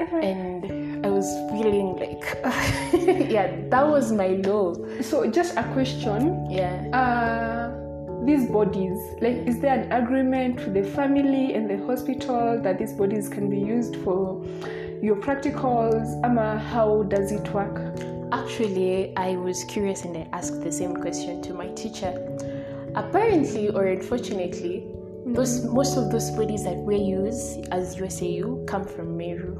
and 0.00 1.04
I 1.04 1.10
was 1.10 1.28
feeling 1.50 1.96
like, 1.96 2.24
yeah, 3.30 3.54
that 3.68 3.86
was 3.86 4.12
my 4.12 4.28
low. 4.28 4.74
So 5.02 5.28
just 5.30 5.56
a 5.56 5.64
question. 5.74 6.50
Yeah. 6.50 6.88
Uh 6.92 7.71
these 8.24 8.46
bodies 8.46 8.98
like 9.20 9.34
is 9.48 9.58
there 9.58 9.80
an 9.80 9.90
agreement 9.90 10.56
with 10.64 10.74
the 10.74 10.84
family 10.84 11.54
and 11.54 11.68
the 11.68 11.76
hospital 11.86 12.60
that 12.62 12.78
these 12.78 12.92
bodies 12.92 13.28
can 13.28 13.50
be 13.50 13.58
used 13.58 13.96
for 13.96 14.44
your 15.02 15.16
practicals 15.16 16.22
ama 16.24 16.58
how 16.58 17.02
does 17.02 17.32
it 17.32 17.52
work? 17.52 17.80
Actually 18.30 19.12
i 19.16 19.34
was 19.34 19.64
curious 19.64 20.04
and 20.04 20.16
i 20.16 20.28
asked 20.32 20.62
the 20.62 20.70
same 20.70 20.94
question 20.94 21.42
to 21.42 21.52
my 21.52 21.66
teacher. 21.70 22.12
Apparently 22.94 23.70
or 23.70 23.86
unfortunately 23.86 24.84
mm-hmm. 24.86 25.32
those 25.32 25.64
most 25.64 25.96
of 25.96 26.12
those 26.12 26.30
bodies 26.30 26.62
that 26.62 26.76
we 26.76 26.98
use 26.98 27.58
as 27.72 27.96
USIU 27.96 28.64
come 28.68 28.84
from 28.84 29.16
meru. 29.16 29.56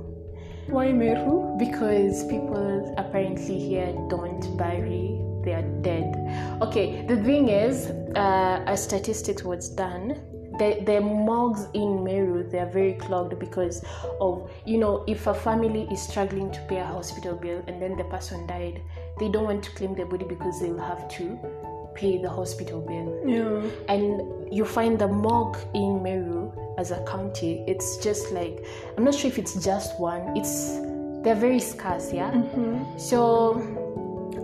Why 0.69 0.93
meru? 0.93 1.57
Because 1.59 2.25
people 2.27 2.95
apparently 2.97 3.59
here 3.59 3.93
don't 4.09 4.57
bury 4.57 5.19
they 5.45 5.53
are 5.53 5.69
dead. 5.83 6.15
Okay, 6.63 7.05
the 7.07 7.17
thing 7.23 7.49
is, 7.49 7.87
uh, 8.17 8.65
a 8.67 8.77
statistics 8.77 9.43
was 9.43 9.69
done 9.69 10.21
the, 10.59 10.83
the 10.85 11.01
morgues 11.01 11.67
in 11.75 12.05
Meru 12.05 12.49
they 12.49 12.59
are 12.59 12.71
very 12.71 12.95
clogged 12.95 13.39
because 13.39 13.85
of 14.21 14.51
you 14.65 14.79
know 14.79 15.05
if 15.07 15.27
a 15.27 15.35
family 15.35 15.89
is 15.91 16.01
struggling 16.03 16.51
to 16.53 16.61
pay 16.69 16.79
a 16.79 16.85
hospital 16.85 17.37
bill 17.37 17.63
and 17.67 17.81
then 17.81 17.97
the 17.97 18.05
person 18.05 18.47
died, 18.47 18.81
they 19.19 19.29
don't 19.29 19.45
want 19.45 19.63
to 19.65 19.71
claim 19.73 19.95
the 19.95 20.05
body 20.05 20.25
because 20.25 20.61
they'll 20.61 20.79
have 20.79 21.09
to 21.09 21.39
pay 21.95 22.21
the 22.21 22.29
hospital 22.29 22.81
bill. 22.81 23.23
Yeah. 23.27 23.71
And 23.89 24.53
you 24.53 24.65
find 24.65 24.99
the 24.99 25.09
morgue 25.09 25.59
in 25.75 26.03
Meru 26.03 26.53
as 26.79 26.91
a 26.91 27.03
county, 27.05 27.65
it's 27.67 27.97
just 27.99 28.31
like 28.33 28.65
I'm 28.97 29.05
not 29.05 29.15
sure 29.15 29.29
if 29.29 29.39
it's 29.39 29.55
just 29.65 29.99
one. 29.99 30.37
It's 30.37 30.79
they're 31.23 31.35
very 31.35 31.61
scarce, 31.61 32.13
yeah. 32.13 32.33
So 32.99 33.61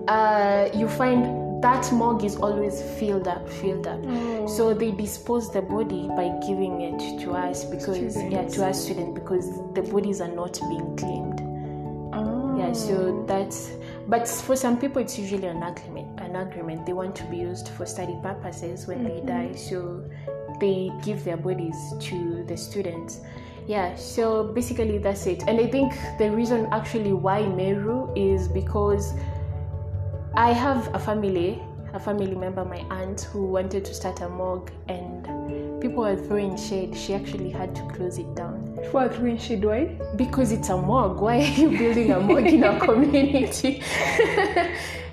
uh, 0.08 0.70
you 0.74 0.88
find 0.88 1.62
that 1.62 1.90
morgue 1.92 2.24
is 2.24 2.36
always 2.36 2.82
filled 2.98 3.28
up, 3.28 3.48
filled 3.48 3.86
up. 3.86 4.00
Mm. 4.00 4.48
So 4.48 4.72
they 4.72 4.90
dispose 4.90 5.52
the 5.52 5.60
body 5.62 6.08
by 6.08 6.32
giving 6.46 6.80
it 6.80 7.20
to 7.22 7.32
us 7.32 7.64
because 7.64 8.16
yeah, 8.16 8.46
to 8.48 8.66
us 8.66 8.84
students 8.84 9.18
because 9.18 9.46
the 9.74 9.82
bodies 9.82 10.20
are 10.20 10.28
not 10.28 10.58
being 10.68 10.96
claimed. 10.96 11.40
Oh. 12.14 12.56
Yeah, 12.58 12.70
ah. 12.70 12.72
so 12.72 13.24
that's 13.26 13.72
but 14.06 14.26
for 14.26 14.56
some 14.56 14.78
people 14.80 15.02
it's 15.02 15.18
usually 15.18 15.46
an 15.46 15.62
agreement. 15.62 16.20
An 16.20 16.36
agreement. 16.36 16.86
They 16.86 16.92
want 16.92 17.14
to 17.16 17.24
be 17.24 17.38
used 17.38 17.68
for 17.68 17.84
study 17.84 18.16
purposes 18.22 18.86
when 18.86 19.04
they 19.04 19.20
mm-hmm. 19.20 19.50
die, 19.50 19.54
so 19.54 20.04
they 20.60 20.90
give 21.02 21.24
their 21.24 21.36
bodies 21.36 21.76
to 22.00 22.44
the 22.44 22.56
students. 22.56 23.20
Yeah, 23.66 23.94
so 23.96 24.44
basically 24.44 24.96
that's 24.96 25.26
it. 25.26 25.42
And 25.46 25.60
I 25.60 25.66
think 25.66 25.92
the 26.18 26.30
reason 26.30 26.68
actually 26.72 27.12
why 27.12 27.42
Meru 27.42 28.10
is 28.16 28.48
because 28.48 29.12
I 30.38 30.52
have 30.52 30.94
a 30.94 31.00
family, 31.00 31.60
a 31.94 31.98
family 31.98 32.32
member, 32.36 32.64
my 32.64 32.78
aunt, 32.90 33.22
who 33.32 33.44
wanted 33.46 33.84
to 33.84 33.92
start 33.92 34.20
a 34.20 34.28
morgue 34.28 34.70
and 34.88 35.24
people 35.80 36.04
were 36.04 36.14
throwing 36.14 36.56
shade. 36.56 36.96
She 36.96 37.12
actually 37.12 37.50
had 37.50 37.74
to 37.74 37.82
close 37.88 38.18
it 38.18 38.36
down 38.36 38.60
What 38.92 39.18
when 39.20 39.36
she 39.36 39.56
why? 39.56 39.98
because 40.14 40.52
it's 40.52 40.68
a 40.68 40.76
morgue. 40.76 41.18
Why 41.20 41.38
are 41.40 41.60
you 41.60 41.76
building 41.76 42.12
a 42.12 42.20
morgue 42.20 42.46
in 42.46 42.62
a 42.62 42.78
community? 42.86 43.82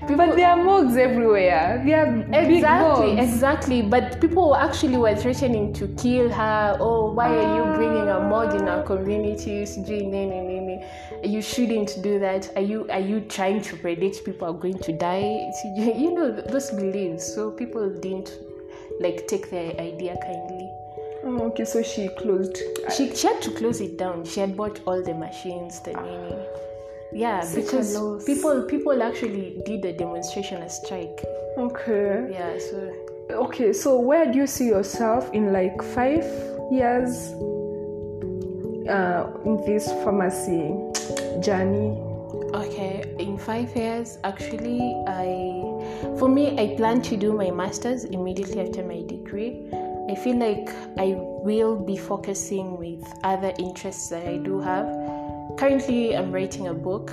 But 0.08 0.36
there 0.36 0.50
are 0.50 0.64
morgues 0.64 0.96
everywhere. 0.96 1.82
There 1.84 2.06
are 2.06 2.12
big 2.12 2.58
exactly, 2.58 3.16
morgues. 3.16 3.34
exactly. 3.34 3.82
But 3.82 4.22
people 4.22 4.56
actually 4.56 4.98
were 4.98 5.16
threatening 5.16 5.74
to 5.74 5.88
kill 5.98 6.30
her. 6.30 6.78
Oh, 6.80 7.12
why 7.14 7.36
are 7.36 7.58
you 7.58 7.76
bringing 7.76 8.08
a 8.10 8.20
morgue 8.20 8.54
in 8.54 8.68
our 8.68 8.84
communities? 8.84 9.76
Sijui 11.26 11.34
nini, 11.34 11.34
nini. 11.34 11.34
You 11.34 11.42
shouldn't 11.42 12.04
do 12.04 12.20
that. 12.20 12.52
Are 12.56 12.62
you 12.62 12.88
are 12.90 13.00
you 13.00 13.22
trying 13.22 13.62
to 13.62 13.78
predict 13.78 14.24
people 14.26 14.48
are 14.48 14.54
going 14.54 14.80
to 14.80 14.94
die? 14.94 15.52
You 15.76 16.14
know 16.14 16.32
those 16.32 16.72
beliefs. 16.72 17.34
So 17.34 17.52
people 17.52 17.90
didn't 17.90 18.32
like 19.00 19.28
take 19.28 19.50
their 19.50 19.72
idea 19.72 20.16
kindly. 20.22 20.70
Oh, 21.24 21.48
okay, 21.48 21.66
so 21.66 21.82
she 21.82 22.10
closed. 22.10 22.58
She, 22.96 23.16
she 23.16 23.28
had 23.28 23.42
to 23.42 23.52
close 23.52 23.82
it 23.82 23.98
down. 23.98 24.26
She 24.26 24.40
had 24.40 24.56
bought 24.56 24.80
all 24.86 25.02
the 25.02 25.14
machines, 25.14 25.82
the 25.82 25.94
nini. 25.94 26.36
Yeah, 27.14 27.42
Such 27.42 27.64
because 27.64 28.26
people 28.26 28.64
people 28.64 29.02
actually 29.02 29.62
did 29.66 29.86
a 29.86 29.94
demonstration, 29.94 30.62
a 30.62 30.70
strike. 30.70 31.24
Okay. 31.58 32.28
Yeah, 32.32 32.60
so 32.60 33.06
Okay, 33.32 33.74
so 33.74 34.00
where 34.00 34.32
do 34.32 34.38
you 34.38 34.46
see 34.48 34.68
yourself 34.68 35.34
in 35.34 35.52
like 35.52 35.82
five 35.82 36.24
years 36.72 37.34
uh, 38.88 39.28
in 39.46 39.58
this 39.66 39.88
pharmacy 40.04 40.74
journey? 41.42 41.98
okay. 42.54 43.04
In 43.20 43.38
five 43.38 43.76
years, 43.76 44.18
actually, 44.24 44.80
I 45.08 45.62
for 46.18 46.30
me, 46.30 46.58
I 46.58 46.76
plan 46.76 47.02
to 47.04 47.18
do 47.18 47.34
my 47.34 47.52
masters 47.52 48.06
immediately 48.06 48.62
after 48.62 48.84
my 48.84 49.02
degree. 49.02 49.68
I 50.10 50.16
feel 50.16 50.38
like 50.38 50.70
I 50.98 51.16
will 51.18 51.76
be 51.76 51.98
focusing 51.98 52.78
with 52.78 53.04
other 53.24 53.54
interests 53.58 54.10
that 54.10 54.28
I 54.28 54.38
do 54.38 54.60
have. 54.62 54.88
Currently, 55.58 56.16
I'm 56.16 56.32
writing 56.32 56.68
a 56.68 56.74
book 56.74 57.12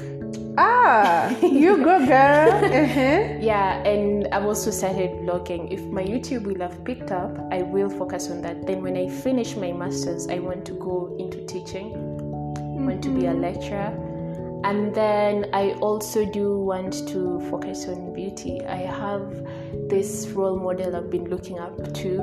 Ah, 0.59 1.35
you 1.41 1.79
go, 1.79 2.05
girl. 2.05 2.52
uh-huh. 2.64 3.41
Yeah, 3.41 3.83
and 3.88 4.29
I've 4.33 4.45
also 4.45 4.71
started 4.71 5.11
vlogging. 5.25 5.73
If 5.73 5.81
my 5.85 6.05
YouTube 6.05 6.42
will 6.42 6.61
have 6.61 6.85
picked 6.85 7.11
up, 7.11 7.33
I 7.51 7.62
will 7.62 7.88
focus 7.88 8.29
on 8.29 8.42
that. 8.42 8.66
Then 8.66 8.83
when 8.83 8.94
I 8.94 9.09
finish 9.09 9.57
my 9.57 9.73
masters, 9.73 10.29
I 10.29 10.40
want 10.40 10.66
to 10.66 10.73
go 10.75 11.16
into 11.18 11.40
teaching. 11.46 11.94
I 12.59 12.85
want 12.85 13.03
to 13.05 13.09
be 13.09 13.27
a 13.27 13.33
lecturer. 13.33 13.96
And 14.64 14.94
then 14.94 15.51
I 15.53 15.72
also 15.81 16.25
do 16.25 16.59
want 16.59 17.09
to 17.09 17.40
focus 17.51 17.88
on 17.88 18.14
beauty. 18.14 18.64
I 18.64 18.77
have 18.77 19.44
this 19.88 20.29
role 20.29 20.57
model 20.57 20.94
I've 20.94 21.11
been 21.11 21.29
looking 21.29 21.59
up 21.59 21.92
to. 21.94 22.20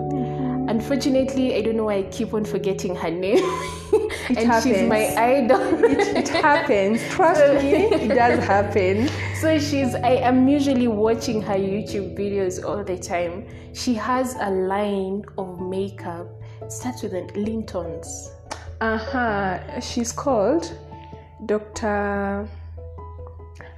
Unfortunately, 0.70 1.56
I 1.56 1.62
don't 1.62 1.76
know 1.76 1.86
why 1.86 1.98
I 1.98 2.04
keep 2.04 2.34
on 2.34 2.46
forgetting 2.46 2.96
her 2.96 3.12
name. 3.12 3.44
and 4.38 4.64
she's 4.64 4.88
my 4.88 5.14
idol. 5.16 5.60
It 5.84 6.30
happens. 6.48 7.02
Trust 7.10 7.42
me, 7.62 7.72
it 7.94 8.08
does 8.10 8.44
happen. 8.44 9.10
So 9.36 9.60
she's 9.60 9.96
I 9.96 10.22
am 10.30 10.48
usually 10.48 10.88
watching 10.88 11.42
her 11.42 11.56
YouTube 11.56 12.18
videos 12.18 12.64
all 12.64 12.84
the 12.84 12.98
time. 12.98 13.48
She 13.74 13.94
has 13.96 14.36
a 14.40 14.50
line 14.50 15.24
of 15.38 15.60
makeup. 15.60 16.28
It 16.62 16.72
starts 16.72 17.04
with 17.04 17.14
an 17.14 17.28
Lintons. 17.36 18.32
Uh 18.82 18.98
huh. 18.98 19.80
She's 19.82 20.12
called 20.12 20.72
Dr. 21.46 22.48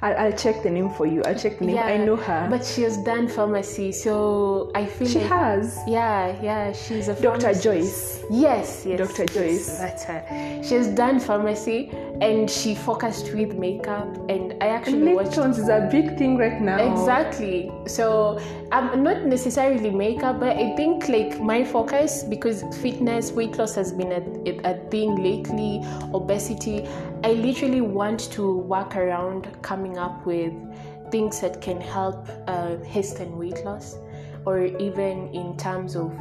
I'll, 0.03 0.17
I'll 0.17 0.31
check 0.33 0.63
the 0.63 0.69
name 0.69 0.89
for 0.89 1.05
you. 1.05 1.23
I'll 1.23 1.37
check 1.37 1.59
the 1.59 1.65
name. 1.65 1.77
I 1.77 1.97
know 1.97 2.15
her. 2.15 2.47
But 2.49 2.65
she 2.65 2.81
has 2.81 2.97
done 2.97 3.27
pharmacy, 3.27 3.91
so 3.91 4.71
I 4.73 4.85
feel 4.85 5.07
she 5.07 5.19
like 5.19 5.27
has. 5.29 5.79
yeah, 5.87 6.41
yeah, 6.41 6.73
she's 6.73 7.07
a 7.07 7.13
Dr. 7.13 7.39
pharmacist. 7.41 7.63
Joyce. 7.63 8.23
Yes, 8.31 8.83
yes. 8.85 8.97
Dr. 8.97 9.25
Joyce. 9.27 9.77
That's 9.77 10.03
her. 10.05 10.61
She 10.63 10.73
has 10.75 10.87
done 10.87 11.19
pharmacy 11.19 11.91
and 12.21 12.49
she 12.49 12.75
focused 12.75 13.33
with 13.33 13.55
makeup 13.55 14.15
and 14.29 14.53
I 14.61 14.67
actually 14.67 15.15
watched 15.15 15.31
Liptons 15.31 15.57
is 15.57 15.69
a 15.69 15.89
big 15.91 16.19
thing 16.19 16.37
right 16.37 16.61
now. 16.61 16.77
Exactly. 16.77 17.71
So 17.87 18.39
I'm 18.71 19.03
not 19.03 19.25
necessarily 19.25 19.89
makeup, 19.89 20.39
but 20.39 20.55
I 20.55 20.75
think 20.75 21.09
like 21.09 21.41
my 21.41 21.63
focus 21.63 22.23
because 22.23 22.63
fitness, 22.77 23.31
weight 23.31 23.57
loss 23.57 23.73
has 23.73 23.91
been 23.91 24.11
a, 24.11 24.69
a 24.69 24.89
thing 24.89 25.15
lately. 25.15 25.81
Obesity. 26.13 26.87
I 27.23 27.33
literally 27.33 27.81
want 27.81 28.31
to 28.33 28.55
work 28.55 28.95
around 28.95 29.49
coming 29.63 29.97
up 29.97 30.23
with 30.23 30.53
things 31.11 31.41
that 31.41 31.59
can 31.59 31.81
help 31.81 32.29
uh, 32.47 32.77
hasten 32.83 33.35
weight 33.37 33.65
loss, 33.65 33.97
or 34.45 34.65
even 34.65 35.33
in 35.33 35.57
terms 35.57 35.95
of 35.95 36.13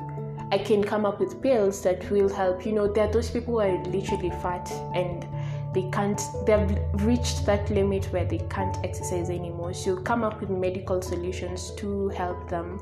I 0.52 0.58
can 0.58 0.82
come 0.82 1.06
up 1.06 1.20
with 1.20 1.40
pills 1.40 1.80
that 1.82 2.10
will 2.10 2.28
help. 2.28 2.66
You 2.66 2.72
know, 2.72 2.92
there 2.92 3.08
are 3.08 3.12
those 3.12 3.30
people 3.30 3.54
who 3.54 3.60
are 3.60 3.84
literally 3.84 4.30
fat 4.42 4.68
and 4.94 5.24
they 5.72 5.88
can't 5.90 6.20
they've 6.46 6.78
reached 6.94 7.46
that 7.46 7.70
limit 7.70 8.06
where 8.12 8.24
they 8.24 8.38
can't 8.50 8.76
exercise 8.84 9.30
anymore. 9.30 9.72
So 9.72 9.96
come 9.96 10.24
up 10.24 10.40
with 10.40 10.50
medical 10.50 11.00
solutions 11.00 11.72
to 11.76 12.08
help 12.08 12.48
them 12.48 12.80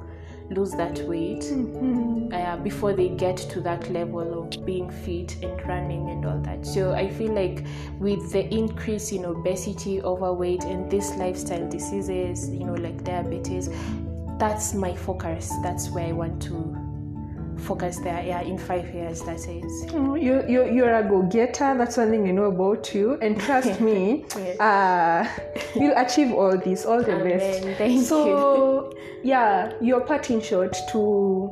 lose 0.50 0.72
that 0.72 0.98
weight 1.06 1.44
uh, 2.32 2.56
before 2.58 2.94
they 2.94 3.08
get 3.10 3.36
to 3.36 3.60
that 3.60 3.90
level 3.90 4.42
of 4.42 4.64
being 4.64 4.90
fit 4.90 5.36
and 5.42 5.60
running 5.68 6.08
and 6.08 6.24
all 6.24 6.38
that. 6.38 6.66
So 6.66 6.94
i 6.94 7.08
feel 7.08 7.32
like 7.32 7.64
with 7.98 8.32
the 8.32 8.48
increase 8.54 9.12
in 9.12 9.26
obesity 9.26 10.00
overweight 10.00 10.64
and 10.64 10.90
these 10.90 11.10
lifestyle 11.16 11.68
diseases 11.68 12.48
you 12.48 12.64
know 12.64 12.74
like 12.74 13.04
diabetes 13.04 13.68
that's 14.38 14.72
my 14.72 14.94
focus. 14.94 15.52
That's 15.62 15.90
where 15.90 16.06
i 16.06 16.12
want 16.12 16.40
to 16.42 16.87
focus 17.58 17.98
there 17.98 18.22
yeah 18.24 18.40
in 18.42 18.56
five 18.58 18.88
years 18.94 19.20
that 19.22 19.36
is 19.48 19.86
Oh, 19.92 20.14
You, 20.14 20.44
you, 20.48 20.70
you're 20.72 20.94
a 20.94 21.02
go 21.02 21.22
getter. 21.22 21.74
That's 21.76 21.96
one 21.96 22.10
thing 22.10 22.28
I 22.28 22.32
know 22.32 22.44
about 22.44 22.94
you. 22.94 23.18
And 23.20 23.38
trust 23.40 23.80
me, 23.88 24.24
Yes. 24.36 24.60
uh, 24.60 25.28
you'll 25.74 25.96
achieve 25.96 26.32
all 26.32 26.56
this, 26.58 26.84
all 26.86 27.02
the 27.02 27.14
Amen. 27.20 27.38
best. 27.38 27.78
Thank 27.78 28.04
so, 28.06 28.92
yeah, 29.22 29.72
your 29.80 30.00
parting 30.02 30.40
shot 30.40 30.74
to 30.92 31.50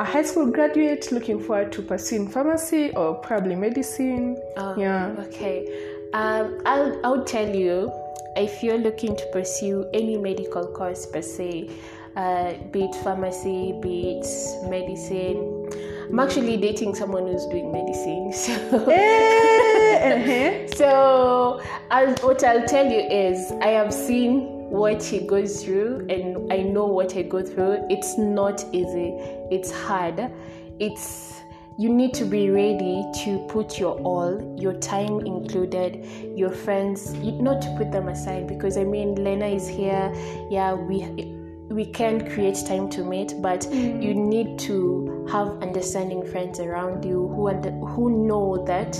a 0.00 0.04
high 0.04 0.22
school 0.22 0.46
graduate 0.50 1.10
looking 1.10 1.40
forward 1.40 1.72
to 1.72 1.82
pursuing 1.82 2.28
pharmacy 2.28 2.90
or 2.94 3.14
probably 3.16 3.56
medicine. 3.56 4.36
Oh, 4.56 4.74
yeah. 4.78 5.14
Okay. 5.26 5.66
Um, 6.12 6.60
I'll, 6.64 7.00
I'll 7.04 7.24
tell 7.24 7.48
you 7.54 7.90
if 8.36 8.62
you're 8.62 8.78
looking 8.78 9.16
to 9.16 9.26
pursue 9.32 9.84
any 9.92 10.16
medical 10.16 10.66
course 10.68 11.04
per 11.06 11.20
se, 11.22 11.68
uh, 12.18 12.52
be 12.72 12.84
it 12.84 12.94
pharmacy, 12.96 13.78
be 13.80 14.18
it 14.18 14.26
medicine. 14.68 15.70
I'm 16.10 16.18
actually 16.18 16.56
dating 16.56 16.94
someone 16.94 17.26
who's 17.28 17.46
doing 17.46 17.70
medicine. 17.70 18.32
So, 18.34 18.90
Eh, 18.90 20.14
uh-huh. 20.14 20.66
so 20.76 21.62
I'll, 21.90 22.14
what 22.16 22.42
I'll 22.42 22.66
tell 22.66 22.86
you 22.86 23.00
is 23.00 23.52
I 23.62 23.68
have 23.68 23.94
seen 23.94 24.70
what 24.70 25.02
he 25.02 25.20
goes 25.20 25.64
through 25.64 26.06
and 26.10 26.52
I 26.52 26.58
know 26.58 26.86
what 26.86 27.16
I 27.16 27.22
go 27.22 27.42
through. 27.42 27.86
It's 27.88 28.18
not 28.18 28.64
easy, 28.72 29.14
it's 29.50 29.70
hard. 29.70 30.30
It's 30.80 31.34
you 31.78 31.88
need 31.88 32.12
to 32.14 32.24
be 32.24 32.50
ready 32.50 33.04
to 33.22 33.46
put 33.48 33.78
your 33.78 33.96
all, 34.00 34.56
your 34.58 34.74
time 34.74 35.20
included, 35.20 36.04
your 36.36 36.50
friends, 36.50 37.14
not 37.14 37.62
to 37.62 37.74
put 37.78 37.92
them 37.92 38.08
aside 38.08 38.48
because 38.48 38.76
I 38.76 38.82
mean, 38.82 39.14
Lena 39.22 39.46
is 39.46 39.68
here. 39.68 40.12
Yeah, 40.50 40.74
we 40.74 41.37
we 41.70 41.84
can 41.84 42.28
create 42.30 42.56
time 42.66 42.88
to 42.88 43.04
meet 43.04 43.34
but 43.40 43.60
Mm. 43.70 44.02
you 44.02 44.14
need 44.14 44.58
to 44.58 45.26
have 45.30 45.48
understanding 45.62 46.24
friends 46.24 46.60
around 46.60 47.04
you 47.04 47.28
who 47.28 47.48
under, 47.48 47.70
who 47.70 48.26
know 48.26 48.64
that 48.64 48.96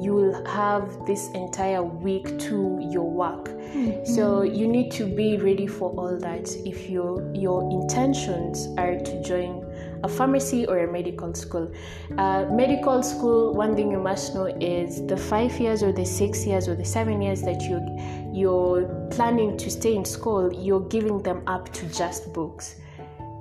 you 0.00 0.14
will 0.14 0.44
have 0.46 1.04
this 1.06 1.30
entire 1.30 1.82
week 1.82 2.38
to 2.38 2.78
your 2.92 3.10
work 3.10 3.50
so 4.04 4.42
you 4.42 4.66
need 4.68 4.90
to 4.92 5.04
be 5.04 5.36
ready 5.36 5.66
for 5.66 5.90
all 5.98 6.16
that 6.18 6.48
if 6.64 6.88
your 6.88 7.30
your 7.34 7.68
intentions 7.70 8.68
are 8.78 8.96
to 8.98 9.22
join 9.22 9.65
a 10.02 10.08
pharmacy 10.08 10.66
or 10.66 10.78
a 10.78 10.92
medical 10.92 11.34
school. 11.34 11.72
Uh, 12.18 12.46
medical 12.50 13.02
school 13.02 13.54
one 13.54 13.74
thing 13.74 13.90
you 13.90 13.98
must 13.98 14.34
know 14.34 14.46
is 14.60 15.06
the 15.06 15.16
five 15.16 15.58
years 15.58 15.82
or 15.82 15.92
the 15.92 16.04
six 16.04 16.46
years 16.46 16.68
or 16.68 16.74
the 16.74 16.84
seven 16.84 17.22
years 17.22 17.42
that 17.42 17.62
you 17.62 17.80
you're 18.32 18.84
planning 19.10 19.56
to 19.56 19.70
stay 19.70 19.94
in 19.94 20.04
school 20.04 20.52
you're 20.52 20.88
giving 20.88 21.22
them 21.22 21.42
up 21.46 21.72
to 21.72 21.86
just 21.88 22.32
books. 22.32 22.76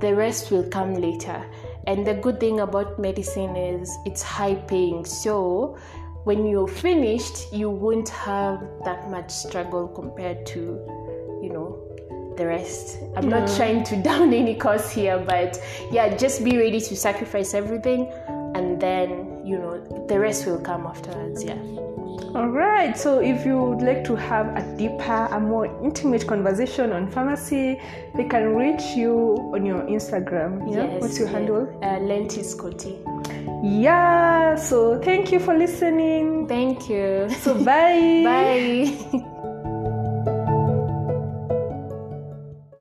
The 0.01 0.13
rest 0.13 0.51
will 0.51 0.67
come 0.69 0.93
later. 0.93 1.45
And 1.87 2.05
the 2.05 2.15
good 2.15 2.39
thing 2.39 2.59
about 2.59 2.99
medicine 2.99 3.55
is 3.55 3.95
it's 4.05 4.21
high 4.21 4.55
paying. 4.55 5.05
So 5.05 5.77
when 6.25 6.47
you're 6.47 6.67
finished 6.67 7.53
you 7.53 7.69
won't 7.69 8.09
have 8.09 8.59
that 8.83 9.09
much 9.11 9.29
struggle 9.29 9.87
compared 9.87 10.43
to 10.47 10.59
you 11.41 11.51
know 11.53 11.94
the 12.37 12.45
rest 12.45 12.97
i'm 13.17 13.27
not 13.29 13.47
trying 13.55 13.83
to 13.83 13.95
down 14.09 14.33
any 14.33 14.55
course 14.55 14.91
here 14.91 15.17
but 15.19 15.59
yeah 15.91 16.15
just 16.15 16.43
be 16.43 16.57
ready 16.57 16.79
to 16.79 16.95
sacrifice 16.95 17.53
everything 17.53 18.11
and 18.55 18.79
then 18.81 19.41
you 19.45 19.57
know 19.57 19.77
the 20.07 20.17
rest 20.19 20.45
will 20.45 20.59
come 20.59 20.85
afterwards 20.85 21.43
yeah 21.43 21.57
All 22.35 22.49
right. 22.51 22.97
So, 22.97 23.19
if 23.23 23.45
you 23.45 23.55
would 23.57 23.81
like 23.81 24.03
to 24.11 24.15
have 24.15 24.47
a 24.59 24.63
deeper, 24.77 25.27
a 25.31 25.39
more 25.39 25.67
intimate 25.81 26.27
conversation 26.27 26.91
on 26.91 27.07
pharmacy, 27.07 27.79
they 28.15 28.25
can 28.27 28.55
reach 28.55 28.83
you 28.95 29.13
on 29.55 29.65
your 29.65 29.81
Instagram. 29.87 30.67
Yeah. 30.67 30.83
Yes, 30.83 31.01
What's 31.01 31.17
your 31.19 31.29
yeah. 31.29 31.37
handle? 31.37 31.63
uh, 31.81 31.99
lentis 32.09 32.51
Koti. 32.59 32.99
Yeah. 33.63 34.55
So, 34.55 34.99
thank 34.99 35.31
you 35.31 35.39
for 35.39 35.53
listening. 35.57 36.47
thank 36.47 36.89
you 36.89 37.29
So, 37.39 37.53
bye. 37.55 38.21
bye 38.27 39.31